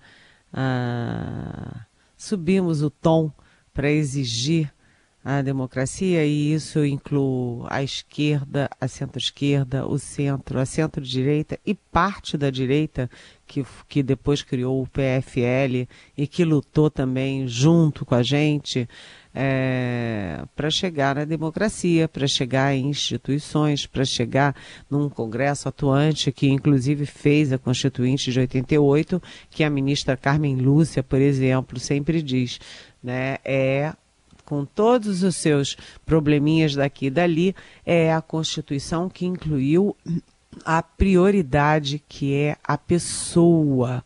ah, 0.54 1.86
subimos 2.16 2.82
o 2.82 2.90
tom 2.90 3.32
para 3.74 3.90
exigir 3.90 4.72
a 5.28 5.42
democracia 5.42 6.24
e 6.24 6.54
isso 6.54 6.86
inclui 6.86 7.66
a 7.72 7.82
esquerda, 7.82 8.70
a 8.80 8.88
centro-esquerda, 8.88 9.88
o 9.88 9.98
centro, 9.98 10.60
a 10.60 10.68
centro-direita 10.68 11.60
e 11.66 11.74
parte 11.74 12.38
da 12.38 12.52
direita 12.52 13.10
que, 13.48 13.66
que 13.90 14.04
depois 14.04 14.44
criou 14.44 14.84
o 14.84 14.88
PFL 14.88 15.88
e 16.16 16.28
que 16.28 16.46
lutou 16.46 16.92
também 16.92 17.48
junto 17.48 18.06
com 18.06 18.14
a 18.14 18.22
gente 18.22 18.88
é, 19.34 20.44
para 20.56 20.70
chegar 20.70 21.16
na 21.16 21.26
democracia, 21.26 22.08
para 22.08 22.28
chegar 22.28 22.76
em 22.76 22.88
instituições, 22.88 23.88
para 23.88 24.06
chegar 24.06 24.56
num 24.88 25.10
Congresso 25.10 25.68
atuante 25.68 26.32
que 26.32 26.48
inclusive 26.48 27.08
fez 27.08 27.52
a 27.52 27.58
Constituinte 27.58 28.32
de 28.32 28.40
88, 28.42 29.20
que 29.50 29.64
a 29.64 29.72
ministra 29.72 30.16
Carmen 30.16 30.56
Lúcia, 30.56 31.02
por 31.02 31.20
exemplo, 31.20 31.80
sempre 31.80 32.22
diz, 32.22 32.60
né, 33.02 33.38
é 33.44 33.92
com 34.46 34.64
todos 34.64 35.24
os 35.24 35.36
seus 35.36 35.76
probleminhas 36.06 36.76
daqui 36.76 37.08
e 37.08 37.10
dali, 37.10 37.56
é 37.86 38.14
a 38.14 38.22
Constituição 38.22 39.10
que 39.10 39.26
incluiu 39.26 39.96
a 40.64 40.82
prioridade 40.82 42.02
que 42.08 42.34
é 42.34 42.56
a 42.64 42.78
pessoa 42.78 44.04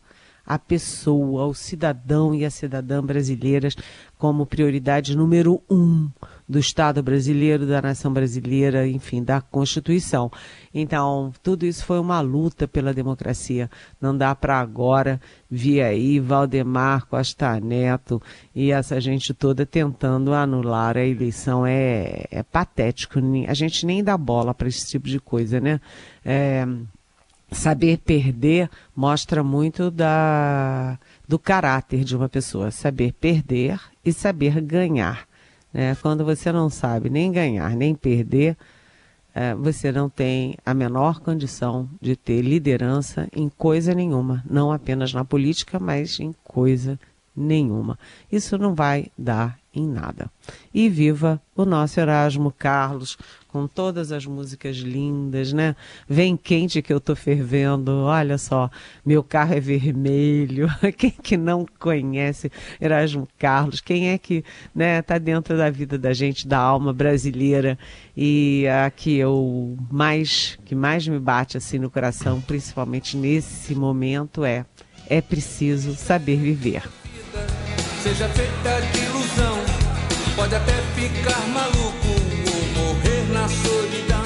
a 0.50 0.58
pessoa, 0.58 1.46
o 1.46 1.54
cidadão 1.54 2.34
e 2.34 2.44
a 2.44 2.50
cidadã 2.50 3.00
brasileiras 3.00 3.76
como 4.18 4.44
prioridade 4.44 5.16
número 5.16 5.62
um 5.70 6.10
do 6.50 6.58
Estado 6.58 7.00
brasileiro, 7.00 7.64
da 7.64 7.80
nação 7.80 8.12
brasileira, 8.12 8.84
enfim, 8.84 9.22
da 9.22 9.40
Constituição. 9.40 10.32
Então, 10.74 11.32
tudo 11.44 11.64
isso 11.64 11.84
foi 11.84 12.00
uma 12.00 12.20
luta 12.20 12.66
pela 12.66 12.92
democracia. 12.92 13.70
Não 14.00 14.16
dá 14.16 14.34
para 14.34 14.58
agora 14.58 15.20
vir 15.48 15.80
aí 15.80 16.18
Valdemar 16.18 17.06
Costa 17.06 17.60
Neto 17.60 18.20
e 18.52 18.72
essa 18.72 19.00
gente 19.00 19.32
toda 19.32 19.64
tentando 19.64 20.34
anular 20.34 20.96
a 20.96 21.06
eleição. 21.06 21.64
É, 21.64 22.24
é 22.32 22.42
patético. 22.42 23.20
A 23.46 23.54
gente 23.54 23.86
nem 23.86 24.02
dá 24.02 24.18
bola 24.18 24.52
para 24.52 24.66
esse 24.66 24.88
tipo 24.88 25.06
de 25.06 25.20
coisa, 25.20 25.60
né? 25.60 25.80
É, 26.24 26.66
saber 27.52 27.98
perder 27.98 28.68
mostra 28.94 29.44
muito 29.44 29.88
da, 29.88 30.98
do 31.28 31.38
caráter 31.38 32.02
de 32.02 32.16
uma 32.16 32.28
pessoa. 32.28 32.72
Saber 32.72 33.12
perder 33.12 33.80
e 34.04 34.12
saber 34.12 34.60
ganhar. 34.60 35.29
Né? 35.72 35.96
Quando 36.00 36.24
você 36.24 36.50
não 36.50 36.68
sabe 36.68 37.08
nem 37.08 37.30
ganhar 37.30 37.76
nem 37.76 37.94
perder, 37.94 38.56
é, 39.34 39.54
você 39.54 39.92
não 39.92 40.08
tem 40.08 40.56
a 40.66 40.74
menor 40.74 41.20
condição 41.20 41.88
de 42.00 42.16
ter 42.16 42.42
liderança 42.42 43.28
em 43.34 43.48
coisa 43.48 43.94
nenhuma. 43.94 44.42
Não 44.48 44.72
apenas 44.72 45.12
na 45.14 45.24
política, 45.24 45.78
mas 45.78 46.18
em 46.18 46.34
coisa 46.42 46.98
nenhuma. 47.36 47.98
Isso 48.30 48.58
não 48.58 48.74
vai 48.74 49.06
dar 49.16 49.59
em 49.74 49.86
nada. 49.86 50.30
E 50.74 50.88
viva 50.88 51.40
o 51.54 51.64
nosso 51.64 52.00
Erasmo 52.00 52.52
Carlos, 52.56 53.16
com 53.48 53.66
todas 53.66 54.10
as 54.12 54.26
músicas 54.26 54.76
lindas, 54.76 55.52
né? 55.52 55.76
Vem 56.08 56.36
quente 56.36 56.82
que 56.82 56.92
eu 56.92 57.00
tô 57.00 57.14
fervendo, 57.14 57.92
olha 58.04 58.38
só, 58.38 58.70
meu 59.04 59.22
carro 59.22 59.54
é 59.54 59.60
vermelho. 59.60 60.68
Quem 60.96 61.10
que 61.10 61.36
não 61.36 61.66
conhece 61.78 62.50
Erasmo 62.80 63.28
Carlos? 63.38 63.80
Quem 63.80 64.10
é 64.10 64.18
que, 64.18 64.44
né, 64.74 65.02
tá 65.02 65.18
dentro 65.18 65.56
da 65.56 65.70
vida 65.70 65.98
da 65.98 66.12
gente, 66.12 66.48
da 66.48 66.58
alma 66.58 66.92
brasileira 66.92 67.78
e 68.16 68.66
a 68.68 68.90
que 68.90 69.16
eu 69.16 69.76
mais 69.90 70.58
que 70.64 70.74
mais 70.74 71.06
me 71.06 71.18
bate 71.18 71.56
assim 71.56 71.78
no 71.78 71.90
coração, 71.90 72.40
principalmente 72.40 73.16
nesse 73.16 73.74
momento 73.74 74.44
é 74.44 74.64
é 75.08 75.20
preciso 75.20 75.94
saber 75.94 76.36
viver. 76.36 76.82
Seja 78.02 78.28
feita 78.28 78.80
de 78.92 79.04
ilusão, 79.04 79.58
pode 80.40 80.54
até 80.54 80.72
ficar 80.94 81.38
maluco 81.48 82.08
na 83.30 83.46
solidão. 83.46 84.24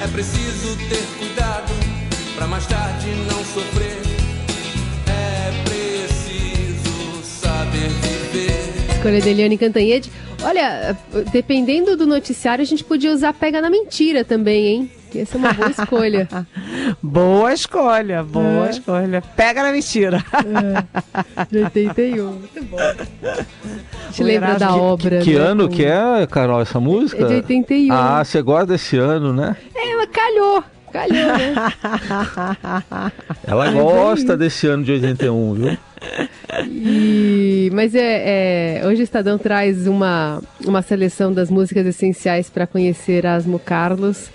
É 0.00 0.06
preciso 0.06 0.76
ter 0.88 1.02
cuidado 1.18 1.72
para 2.36 2.46
mais 2.46 2.64
tarde 2.68 3.08
não 3.28 3.44
sofrer. 3.44 3.98
É 5.08 5.64
preciso 5.64 7.20
saber 7.24 7.88
viver. 7.88 8.94
Escolha 8.94 9.20
de 9.20 9.28
Eliane 9.28 9.58
Cantanhede. 9.58 10.08
Olha, 10.40 10.96
dependendo 11.32 11.96
do 11.96 12.06
noticiário, 12.06 12.62
a 12.62 12.66
gente 12.66 12.84
podia 12.84 13.12
usar 13.12 13.32
Pega 13.32 13.60
na 13.60 13.68
Mentira 13.68 14.24
também, 14.24 14.66
hein? 14.66 14.90
Essa 15.20 15.36
é 15.36 15.38
uma 15.38 15.52
boa 15.52 15.70
escolha. 15.70 16.28
boa 17.02 17.52
escolha, 17.52 18.22
boa 18.22 18.66
é. 18.66 18.70
escolha. 18.70 19.22
Pega 19.36 19.62
na 19.62 19.72
mentira. 19.72 20.24
É. 20.32 21.44
De 21.50 21.58
81, 21.64 22.24
muito 22.24 22.64
bom. 22.64 22.78
Te 24.12 24.22
lembra 24.22 24.58
da 24.58 24.74
obra. 24.74 25.18
Que, 25.18 25.24
que 25.24 25.38
né? 25.38 25.44
ano 25.44 25.68
que 25.68 25.84
é, 25.84 26.26
Carol, 26.26 26.60
essa 26.60 26.80
música? 26.80 27.24
É 27.24 27.26
de 27.26 27.34
81. 27.34 27.92
Ah, 27.92 28.24
você 28.24 28.42
gosta 28.42 28.66
desse 28.66 28.96
ano, 28.96 29.32
né? 29.32 29.56
É, 29.74 29.96
mas 29.96 30.08
calhou. 30.10 30.64
Calhou, 30.92 31.26
né? 31.26 31.54
Ela 33.44 33.70
gosta 33.72 34.36
desse 34.36 34.68
ano 34.68 34.84
de 34.84 34.92
81, 34.92 35.54
viu? 35.54 35.78
E, 36.68 37.70
mas 37.72 37.94
é, 37.94 38.78
é, 38.80 38.86
hoje 38.86 39.02
o 39.02 39.04
Estadão 39.04 39.36
traz 39.36 39.88
uma, 39.88 40.40
uma 40.64 40.82
seleção 40.82 41.32
das 41.32 41.50
músicas 41.50 41.84
essenciais 41.86 42.48
para 42.48 42.66
conhecer 42.66 43.26
Asmo 43.26 43.58
Carlos. 43.58 44.30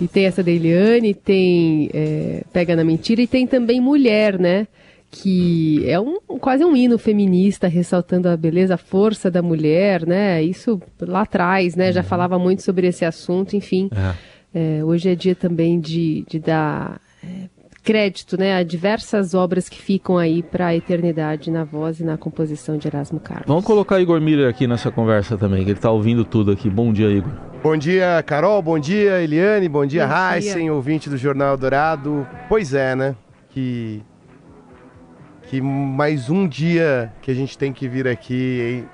E 0.00 0.06
tem 0.06 0.26
essa 0.26 0.42
da 0.42 0.50
Eliane, 0.50 1.14
tem 1.14 1.90
é, 1.92 2.42
Pega 2.52 2.76
na 2.76 2.84
Mentira 2.84 3.22
e 3.22 3.26
tem 3.26 3.46
também 3.46 3.80
Mulher, 3.80 4.38
né? 4.38 4.66
Que 5.10 5.88
é 5.88 5.98
um, 5.98 6.18
quase 6.38 6.64
um 6.64 6.76
hino 6.76 6.98
feminista, 6.98 7.68
ressaltando 7.68 8.28
a 8.28 8.36
beleza, 8.36 8.74
a 8.74 8.78
força 8.78 9.30
da 9.30 9.40
mulher, 9.40 10.06
né? 10.06 10.42
Isso 10.42 10.80
lá 11.00 11.22
atrás, 11.22 11.74
né? 11.74 11.92
Já 11.92 12.02
uhum. 12.02 12.06
falava 12.06 12.38
muito 12.38 12.62
sobre 12.62 12.86
esse 12.86 13.04
assunto, 13.04 13.56
enfim. 13.56 13.88
É. 13.92 14.36
É, 14.78 14.84
hoje 14.84 15.10
é 15.10 15.14
dia 15.14 15.34
também 15.34 15.78
de, 15.78 16.24
de 16.28 16.38
dar 16.38 17.00
é, 17.22 17.48
crédito 17.86 18.36
né, 18.36 18.56
a 18.56 18.64
diversas 18.64 19.32
obras 19.32 19.68
que 19.68 19.80
ficam 19.80 20.18
aí 20.18 20.42
para 20.42 20.66
a 20.66 20.74
eternidade 20.74 21.52
na 21.52 21.62
voz 21.62 22.00
e 22.00 22.04
na 22.04 22.18
composição 22.18 22.76
de 22.76 22.88
Erasmo 22.88 23.20
Carlos. 23.20 23.46
Vamos 23.46 23.64
colocar 23.64 24.00
Igor 24.00 24.20
Miller 24.20 24.50
aqui 24.50 24.66
nessa 24.66 24.90
conversa 24.90 25.38
também, 25.38 25.62
que 25.62 25.70
ele 25.70 25.78
está 25.78 25.92
ouvindo 25.92 26.24
tudo 26.24 26.50
aqui. 26.50 26.68
Bom 26.68 26.92
dia, 26.92 27.08
Igor. 27.08 27.30
Bom 27.62 27.76
dia, 27.76 28.20
Carol. 28.26 28.60
Bom 28.60 28.76
dia, 28.76 29.22
Eliane. 29.22 29.68
Bom 29.68 29.86
dia, 29.86 30.04
Heisen, 30.04 30.68
ouvinte 30.68 31.08
do 31.08 31.16
Jornal 31.16 31.56
Dourado. 31.56 32.26
Pois 32.48 32.74
é, 32.74 32.96
né? 32.96 33.14
Que 33.50 34.02
que 35.48 35.60
mais 35.60 36.28
um 36.28 36.48
dia 36.48 37.12
que 37.22 37.30
a 37.30 37.34
gente 37.34 37.56
tem 37.56 37.72
que 37.72 37.86
vir 37.86 38.08
aqui 38.08 38.84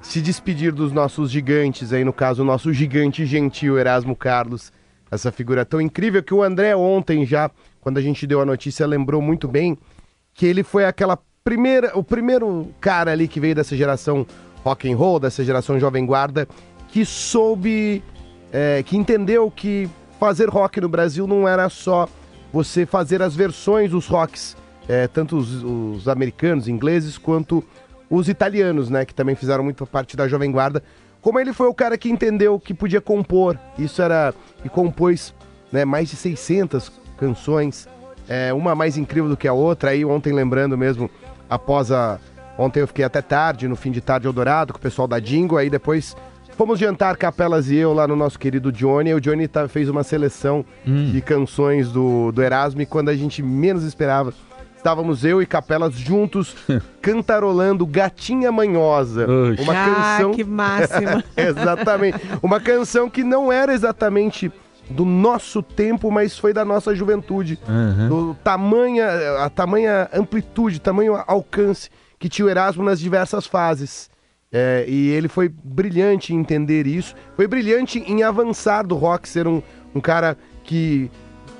se 0.00 0.20
despedir 0.20 0.72
dos 0.72 0.90
nossos 0.90 1.30
gigantes, 1.30 1.92
aí 1.92 2.04
no 2.04 2.12
caso 2.12 2.42
o 2.42 2.44
nosso 2.44 2.72
gigante 2.72 3.24
gentil 3.24 3.78
Erasmo 3.78 4.16
Carlos, 4.16 4.72
essa 5.08 5.30
figura 5.30 5.64
tão 5.64 5.80
incrível 5.80 6.20
que 6.20 6.34
o 6.34 6.42
André 6.42 6.74
ontem 6.74 7.24
já 7.24 7.48
quando 7.84 7.98
a 7.98 8.00
gente 8.00 8.26
deu 8.26 8.40
a 8.40 8.46
notícia, 8.46 8.86
lembrou 8.86 9.20
muito 9.20 9.46
bem 9.46 9.76
que 10.32 10.46
ele 10.46 10.62
foi 10.62 10.86
aquela 10.86 11.18
primeira, 11.44 11.96
o 11.96 12.02
primeiro 12.02 12.70
cara 12.80 13.12
ali 13.12 13.28
que 13.28 13.38
veio 13.38 13.54
dessa 13.54 13.76
geração 13.76 14.26
rock 14.64 14.90
and 14.90 14.96
roll, 14.96 15.20
dessa 15.20 15.44
geração 15.44 15.78
jovem 15.78 16.06
guarda, 16.06 16.48
que 16.88 17.04
soube, 17.04 18.02
é, 18.50 18.82
que 18.82 18.96
entendeu 18.96 19.50
que 19.50 19.86
fazer 20.18 20.48
rock 20.48 20.80
no 20.80 20.88
Brasil 20.88 21.26
não 21.26 21.46
era 21.46 21.68
só 21.68 22.08
você 22.50 22.86
fazer 22.86 23.20
as 23.20 23.36
versões 23.36 23.90
dos 23.90 24.06
rocks, 24.06 24.56
é, 24.88 25.06
tanto 25.06 25.36
os, 25.36 25.62
os, 25.62 26.08
americanos, 26.08 26.68
ingleses, 26.68 27.18
quanto 27.18 27.62
os 28.08 28.30
italianos, 28.30 28.88
né, 28.88 29.04
que 29.04 29.14
também 29.14 29.34
fizeram 29.34 29.62
muita 29.62 29.84
parte 29.84 30.16
da 30.16 30.26
Jovem 30.26 30.50
Guarda. 30.50 30.82
Como 31.20 31.38
ele 31.38 31.52
foi 31.52 31.66
o 31.66 31.74
cara 31.74 31.98
que 31.98 32.08
entendeu 32.08 32.58
que 32.58 32.72
podia 32.72 33.00
compor, 33.02 33.58
isso 33.78 34.00
era 34.00 34.32
e 34.64 34.70
compôs 34.70 35.34
né, 35.70 35.84
mais 35.84 36.08
de 36.08 36.16
600 36.16 37.03
canções, 37.16 37.88
é, 38.28 38.52
uma 38.52 38.74
mais 38.74 38.96
incrível 38.96 39.28
do 39.28 39.36
que 39.36 39.48
a 39.48 39.52
outra. 39.52 39.90
Aí 39.90 40.04
ontem 40.04 40.32
lembrando 40.32 40.76
mesmo, 40.76 41.10
após 41.48 41.90
a 41.90 42.18
ontem 42.56 42.80
eu 42.80 42.86
fiquei 42.86 43.04
até 43.04 43.20
tarde, 43.20 43.66
no 43.66 43.74
fim 43.74 43.90
de 43.90 44.00
tarde 44.00 44.26
Eldorado, 44.26 44.72
com 44.72 44.78
o 44.78 44.82
pessoal 44.82 45.08
da 45.08 45.18
Dingo, 45.18 45.56
aí 45.56 45.68
depois 45.68 46.16
Fomos 46.56 46.78
jantar, 46.78 47.16
Capelas 47.16 47.68
e 47.68 47.76
eu, 47.76 47.92
lá 47.92 48.06
no 48.06 48.14
nosso 48.14 48.38
querido 48.38 48.70
Johnny. 48.70 49.12
O 49.12 49.20
Johnny 49.20 49.48
tá, 49.48 49.66
fez 49.66 49.88
uma 49.88 50.04
seleção 50.04 50.64
hum. 50.86 51.10
de 51.10 51.20
canções 51.20 51.90
do, 51.90 52.30
do 52.30 52.40
Erasmo 52.40 52.80
e 52.80 52.86
quando 52.86 53.08
a 53.08 53.16
gente 53.16 53.42
menos 53.42 53.82
esperava, 53.82 54.32
estávamos 54.76 55.24
eu 55.24 55.42
e 55.42 55.46
Capelas 55.46 55.94
juntos 55.94 56.54
cantarolando 57.02 57.84
Gatinha 57.84 58.52
Manhosa. 58.52 59.26
Oxi. 59.28 59.62
Uma 59.62 59.72
ah, 59.72 60.16
canção. 60.16 60.32
que 60.32 60.44
máxima! 60.44 61.24
exatamente. 61.36 62.20
Uma 62.40 62.60
canção 62.60 63.10
que 63.10 63.24
não 63.24 63.50
era 63.50 63.74
exatamente 63.74 64.52
do 64.88 65.04
nosso 65.04 65.62
tempo, 65.62 66.10
mas 66.10 66.38
foi 66.38 66.52
da 66.52 66.64
nossa 66.64 66.94
juventude. 66.94 67.58
Uhum. 67.68 68.08
Do 68.08 68.34
tamanha, 68.42 69.06
a 69.38 69.50
tamanha 69.50 70.08
amplitude, 70.12 70.80
tamanho 70.80 71.22
alcance 71.26 71.90
que 72.18 72.28
tinha 72.28 72.46
o 72.46 72.48
Erasmo 72.48 72.82
nas 72.82 73.00
diversas 73.00 73.46
fases. 73.46 74.10
É, 74.52 74.84
e 74.86 75.10
ele 75.10 75.26
foi 75.26 75.48
brilhante 75.48 76.32
em 76.32 76.38
entender 76.38 76.86
isso. 76.86 77.14
Foi 77.34 77.46
brilhante 77.46 77.98
em 77.98 78.22
avançar 78.22 78.86
do 78.86 78.94
rock, 78.94 79.28
ser 79.28 79.48
um, 79.48 79.60
um 79.94 80.00
cara 80.00 80.36
que 80.62 81.10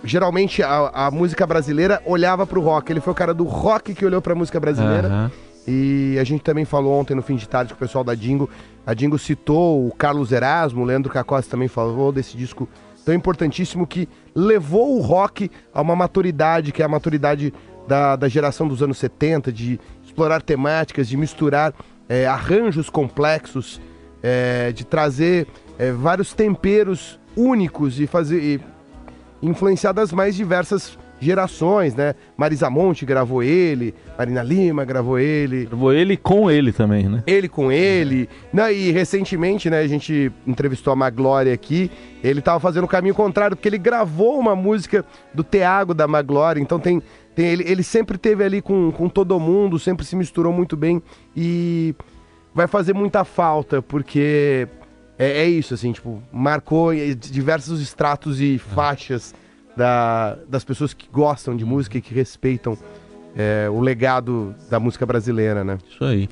geralmente 0.04 0.62
a, 0.62 0.90
a 1.06 1.10
música 1.10 1.46
brasileira 1.46 2.00
olhava 2.06 2.46
para 2.46 2.58
o 2.58 2.62
rock. 2.62 2.92
Ele 2.92 3.00
foi 3.00 3.12
o 3.12 3.16
cara 3.16 3.34
do 3.34 3.44
rock 3.44 3.94
que 3.94 4.04
olhou 4.06 4.22
para 4.22 4.32
a 4.32 4.36
música 4.36 4.60
brasileira. 4.60 5.08
Uhum. 5.08 5.30
E 5.66 6.18
a 6.20 6.24
gente 6.24 6.42
também 6.42 6.64
falou 6.64 7.00
ontem 7.00 7.14
no 7.14 7.22
fim 7.22 7.36
de 7.36 7.48
tarde 7.48 7.72
com 7.72 7.76
o 7.76 7.78
pessoal 7.78 8.04
da 8.04 8.14
Dingo. 8.14 8.48
A 8.86 8.92
Dingo 8.94 9.18
citou 9.18 9.88
o 9.88 9.92
Carlos 9.92 10.30
Erasmo, 10.30 10.82
o 10.82 10.84
Leandro 10.84 11.12
Cacossi 11.12 11.48
também 11.48 11.68
falou 11.68 12.12
desse 12.12 12.36
disco 12.36 12.68
tão 13.04 13.14
importantíssimo 13.14 13.86
que 13.86 14.08
levou 14.34 14.96
o 14.96 15.00
rock 15.00 15.50
a 15.72 15.82
uma 15.82 15.94
maturidade, 15.94 16.72
que 16.72 16.82
é 16.82 16.84
a 16.84 16.88
maturidade 16.88 17.52
da, 17.86 18.16
da 18.16 18.28
geração 18.28 18.66
dos 18.66 18.82
anos 18.82 18.98
70, 18.98 19.52
de 19.52 19.78
explorar 20.02 20.40
temáticas, 20.42 21.08
de 21.08 21.16
misturar 21.16 21.74
é, 22.08 22.26
arranjos 22.26 22.88
complexos, 22.88 23.80
é, 24.22 24.72
de 24.72 24.84
trazer 24.84 25.46
é, 25.78 25.92
vários 25.92 26.32
temperos 26.32 27.20
únicos 27.36 28.00
e 28.00 28.06
fazer 28.06 28.40
e 28.42 28.60
influenciar 29.42 29.92
das 29.92 30.12
mais 30.12 30.34
diversas 30.34 30.98
gerações, 31.20 31.94
né? 31.94 32.14
Marisa 32.36 32.68
Monte 32.68 33.06
gravou 33.06 33.42
ele, 33.42 33.94
Marina 34.18 34.42
Lima 34.42 34.84
gravou 34.84 35.18
ele. 35.18 35.66
Gravou 35.66 35.92
ele 35.92 36.16
com 36.16 36.50
ele 36.50 36.72
também, 36.72 37.08
né? 37.08 37.22
Ele 37.26 37.48
com 37.48 37.70
ele. 37.70 38.28
Não, 38.52 38.70
e 38.70 38.90
recentemente, 38.90 39.70
né, 39.70 39.80
a 39.80 39.86
gente 39.88 40.30
entrevistou 40.46 40.92
a 40.92 40.96
Maglória 40.96 41.52
aqui, 41.52 41.90
ele 42.22 42.40
estava 42.40 42.60
fazendo 42.60 42.84
o 42.84 42.88
caminho 42.88 43.14
contrário, 43.14 43.56
porque 43.56 43.68
ele 43.68 43.78
gravou 43.78 44.38
uma 44.38 44.54
música 44.54 45.04
do 45.32 45.42
Teago 45.42 45.94
da 45.94 46.06
Maglória, 46.06 46.60
então 46.60 46.78
tem 46.78 47.02
tem, 47.34 47.46
ele, 47.46 47.64
ele 47.66 47.82
sempre 47.82 48.16
teve 48.16 48.44
ali 48.44 48.62
com, 48.62 48.92
com 48.92 49.08
todo 49.08 49.38
mundo, 49.40 49.78
sempre 49.78 50.06
se 50.06 50.14
misturou 50.14 50.52
muito 50.52 50.76
bem 50.76 51.02
e 51.36 51.94
vai 52.54 52.68
fazer 52.68 52.92
muita 52.92 53.24
falta, 53.24 53.82
porque 53.82 54.68
é, 55.18 55.42
é 55.42 55.48
isso, 55.48 55.74
assim, 55.74 55.92
tipo, 55.92 56.22
marcou 56.32 56.92
diversos 56.94 57.80
estratos 57.80 58.40
e 58.40 58.56
faixas 58.58 59.34
da, 59.76 60.36
das 60.48 60.64
pessoas 60.64 60.92
que 60.94 61.08
gostam 61.12 61.56
de 61.56 61.64
música 61.64 61.98
e 61.98 62.00
que 62.00 62.14
respeitam 62.14 62.76
é, 63.36 63.68
o 63.68 63.80
legado 63.80 64.54
da 64.70 64.78
música 64.78 65.04
brasileira, 65.04 65.64
né? 65.64 65.78
Isso 65.90 66.04
aí. 66.04 66.28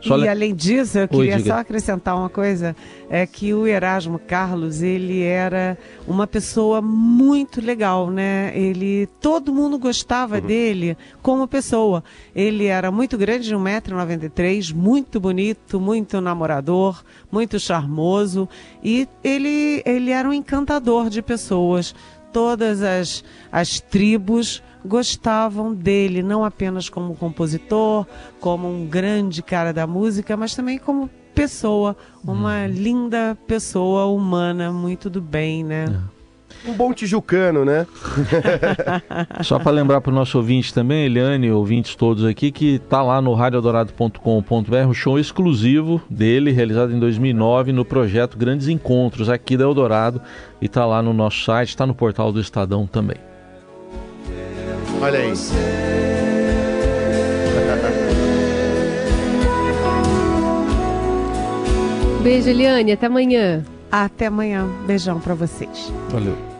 Só 0.00 0.16
e 0.16 0.22
le... 0.22 0.28
além 0.28 0.54
disso, 0.54 0.98
eu 0.98 1.08
queria 1.08 1.36
Oi, 1.36 1.42
só 1.42 1.54
acrescentar 1.54 2.16
uma 2.16 2.28
coisa, 2.28 2.76
é 3.10 3.26
que 3.26 3.52
o 3.52 3.66
Erasmo 3.66 4.18
Carlos, 4.18 4.82
ele 4.82 5.22
era 5.22 5.76
uma 6.06 6.26
pessoa 6.26 6.80
muito 6.80 7.60
legal, 7.60 8.10
né? 8.10 8.52
Ele, 8.54 9.08
todo 9.20 9.52
mundo 9.52 9.78
gostava 9.78 10.36
uhum. 10.36 10.46
dele 10.46 10.96
como 11.22 11.48
pessoa. 11.48 12.04
Ele 12.34 12.66
era 12.66 12.90
muito 12.90 13.18
grande, 13.18 13.48
de 13.48 13.54
1,93m, 13.54 14.74
muito 14.74 15.18
bonito, 15.18 15.80
muito 15.80 16.20
namorador, 16.20 17.02
muito 17.30 17.58
charmoso 17.58 18.48
e 18.82 19.08
ele, 19.24 19.82
ele 19.84 20.10
era 20.10 20.28
um 20.28 20.32
encantador 20.32 21.08
de 21.08 21.22
pessoas. 21.22 21.94
Todas 22.36 22.82
as, 22.82 23.24
as 23.50 23.80
tribos 23.80 24.62
gostavam 24.84 25.72
dele, 25.72 26.22
não 26.22 26.44
apenas 26.44 26.86
como 26.86 27.16
compositor, 27.16 28.06
como 28.38 28.68
um 28.68 28.86
grande 28.86 29.42
cara 29.42 29.72
da 29.72 29.86
música, 29.86 30.36
mas 30.36 30.54
também 30.54 30.78
como 30.78 31.08
pessoa, 31.34 31.96
uma 32.22 32.64
hum. 32.64 32.66
linda 32.66 33.38
pessoa 33.46 34.04
humana, 34.04 34.70
muito 34.70 35.08
do 35.08 35.22
bem, 35.22 35.64
né? 35.64 35.86
É. 36.12 36.15
Um 36.64 36.72
bom 36.72 36.92
tijucano, 36.92 37.64
né? 37.64 37.86
Só 39.42 39.58
para 39.58 39.72
lembrar 39.72 40.00
para 40.00 40.10
o 40.10 40.14
nosso 40.14 40.38
ouvinte 40.38 40.72
também, 40.72 41.06
Eliane, 41.06 41.50
ouvintes 41.50 41.94
todos 41.94 42.24
aqui, 42.24 42.50
que 42.50 42.78
tá 42.78 43.02
lá 43.02 43.20
no 43.20 43.34
radiodorado.com.br, 43.34 44.76
um 44.88 44.94
show 44.94 45.18
exclusivo 45.18 46.00
dele, 46.08 46.52
realizado 46.52 46.92
em 46.92 46.98
2009 46.98 47.72
no 47.72 47.84
projeto 47.84 48.38
Grandes 48.38 48.68
Encontros 48.68 49.28
aqui 49.28 49.56
da 49.56 49.64
Eldorado 49.64 50.20
e 50.60 50.68
tá 50.68 50.84
lá 50.86 51.02
no 51.02 51.12
nosso 51.12 51.44
site, 51.44 51.70
está 51.70 51.86
no 51.86 51.94
portal 51.94 52.32
do 52.32 52.40
Estadão 52.40 52.86
também. 52.86 53.18
Olha 55.00 55.18
aí. 55.18 55.32
Beijo, 62.22 62.48
Eliane. 62.50 62.92
Até 62.92 63.06
amanhã. 63.06 63.62
Até 63.90 64.26
amanhã. 64.26 64.66
Beijão 64.86 65.20
para 65.20 65.34
vocês. 65.34 65.92
Valeu. 66.10 66.55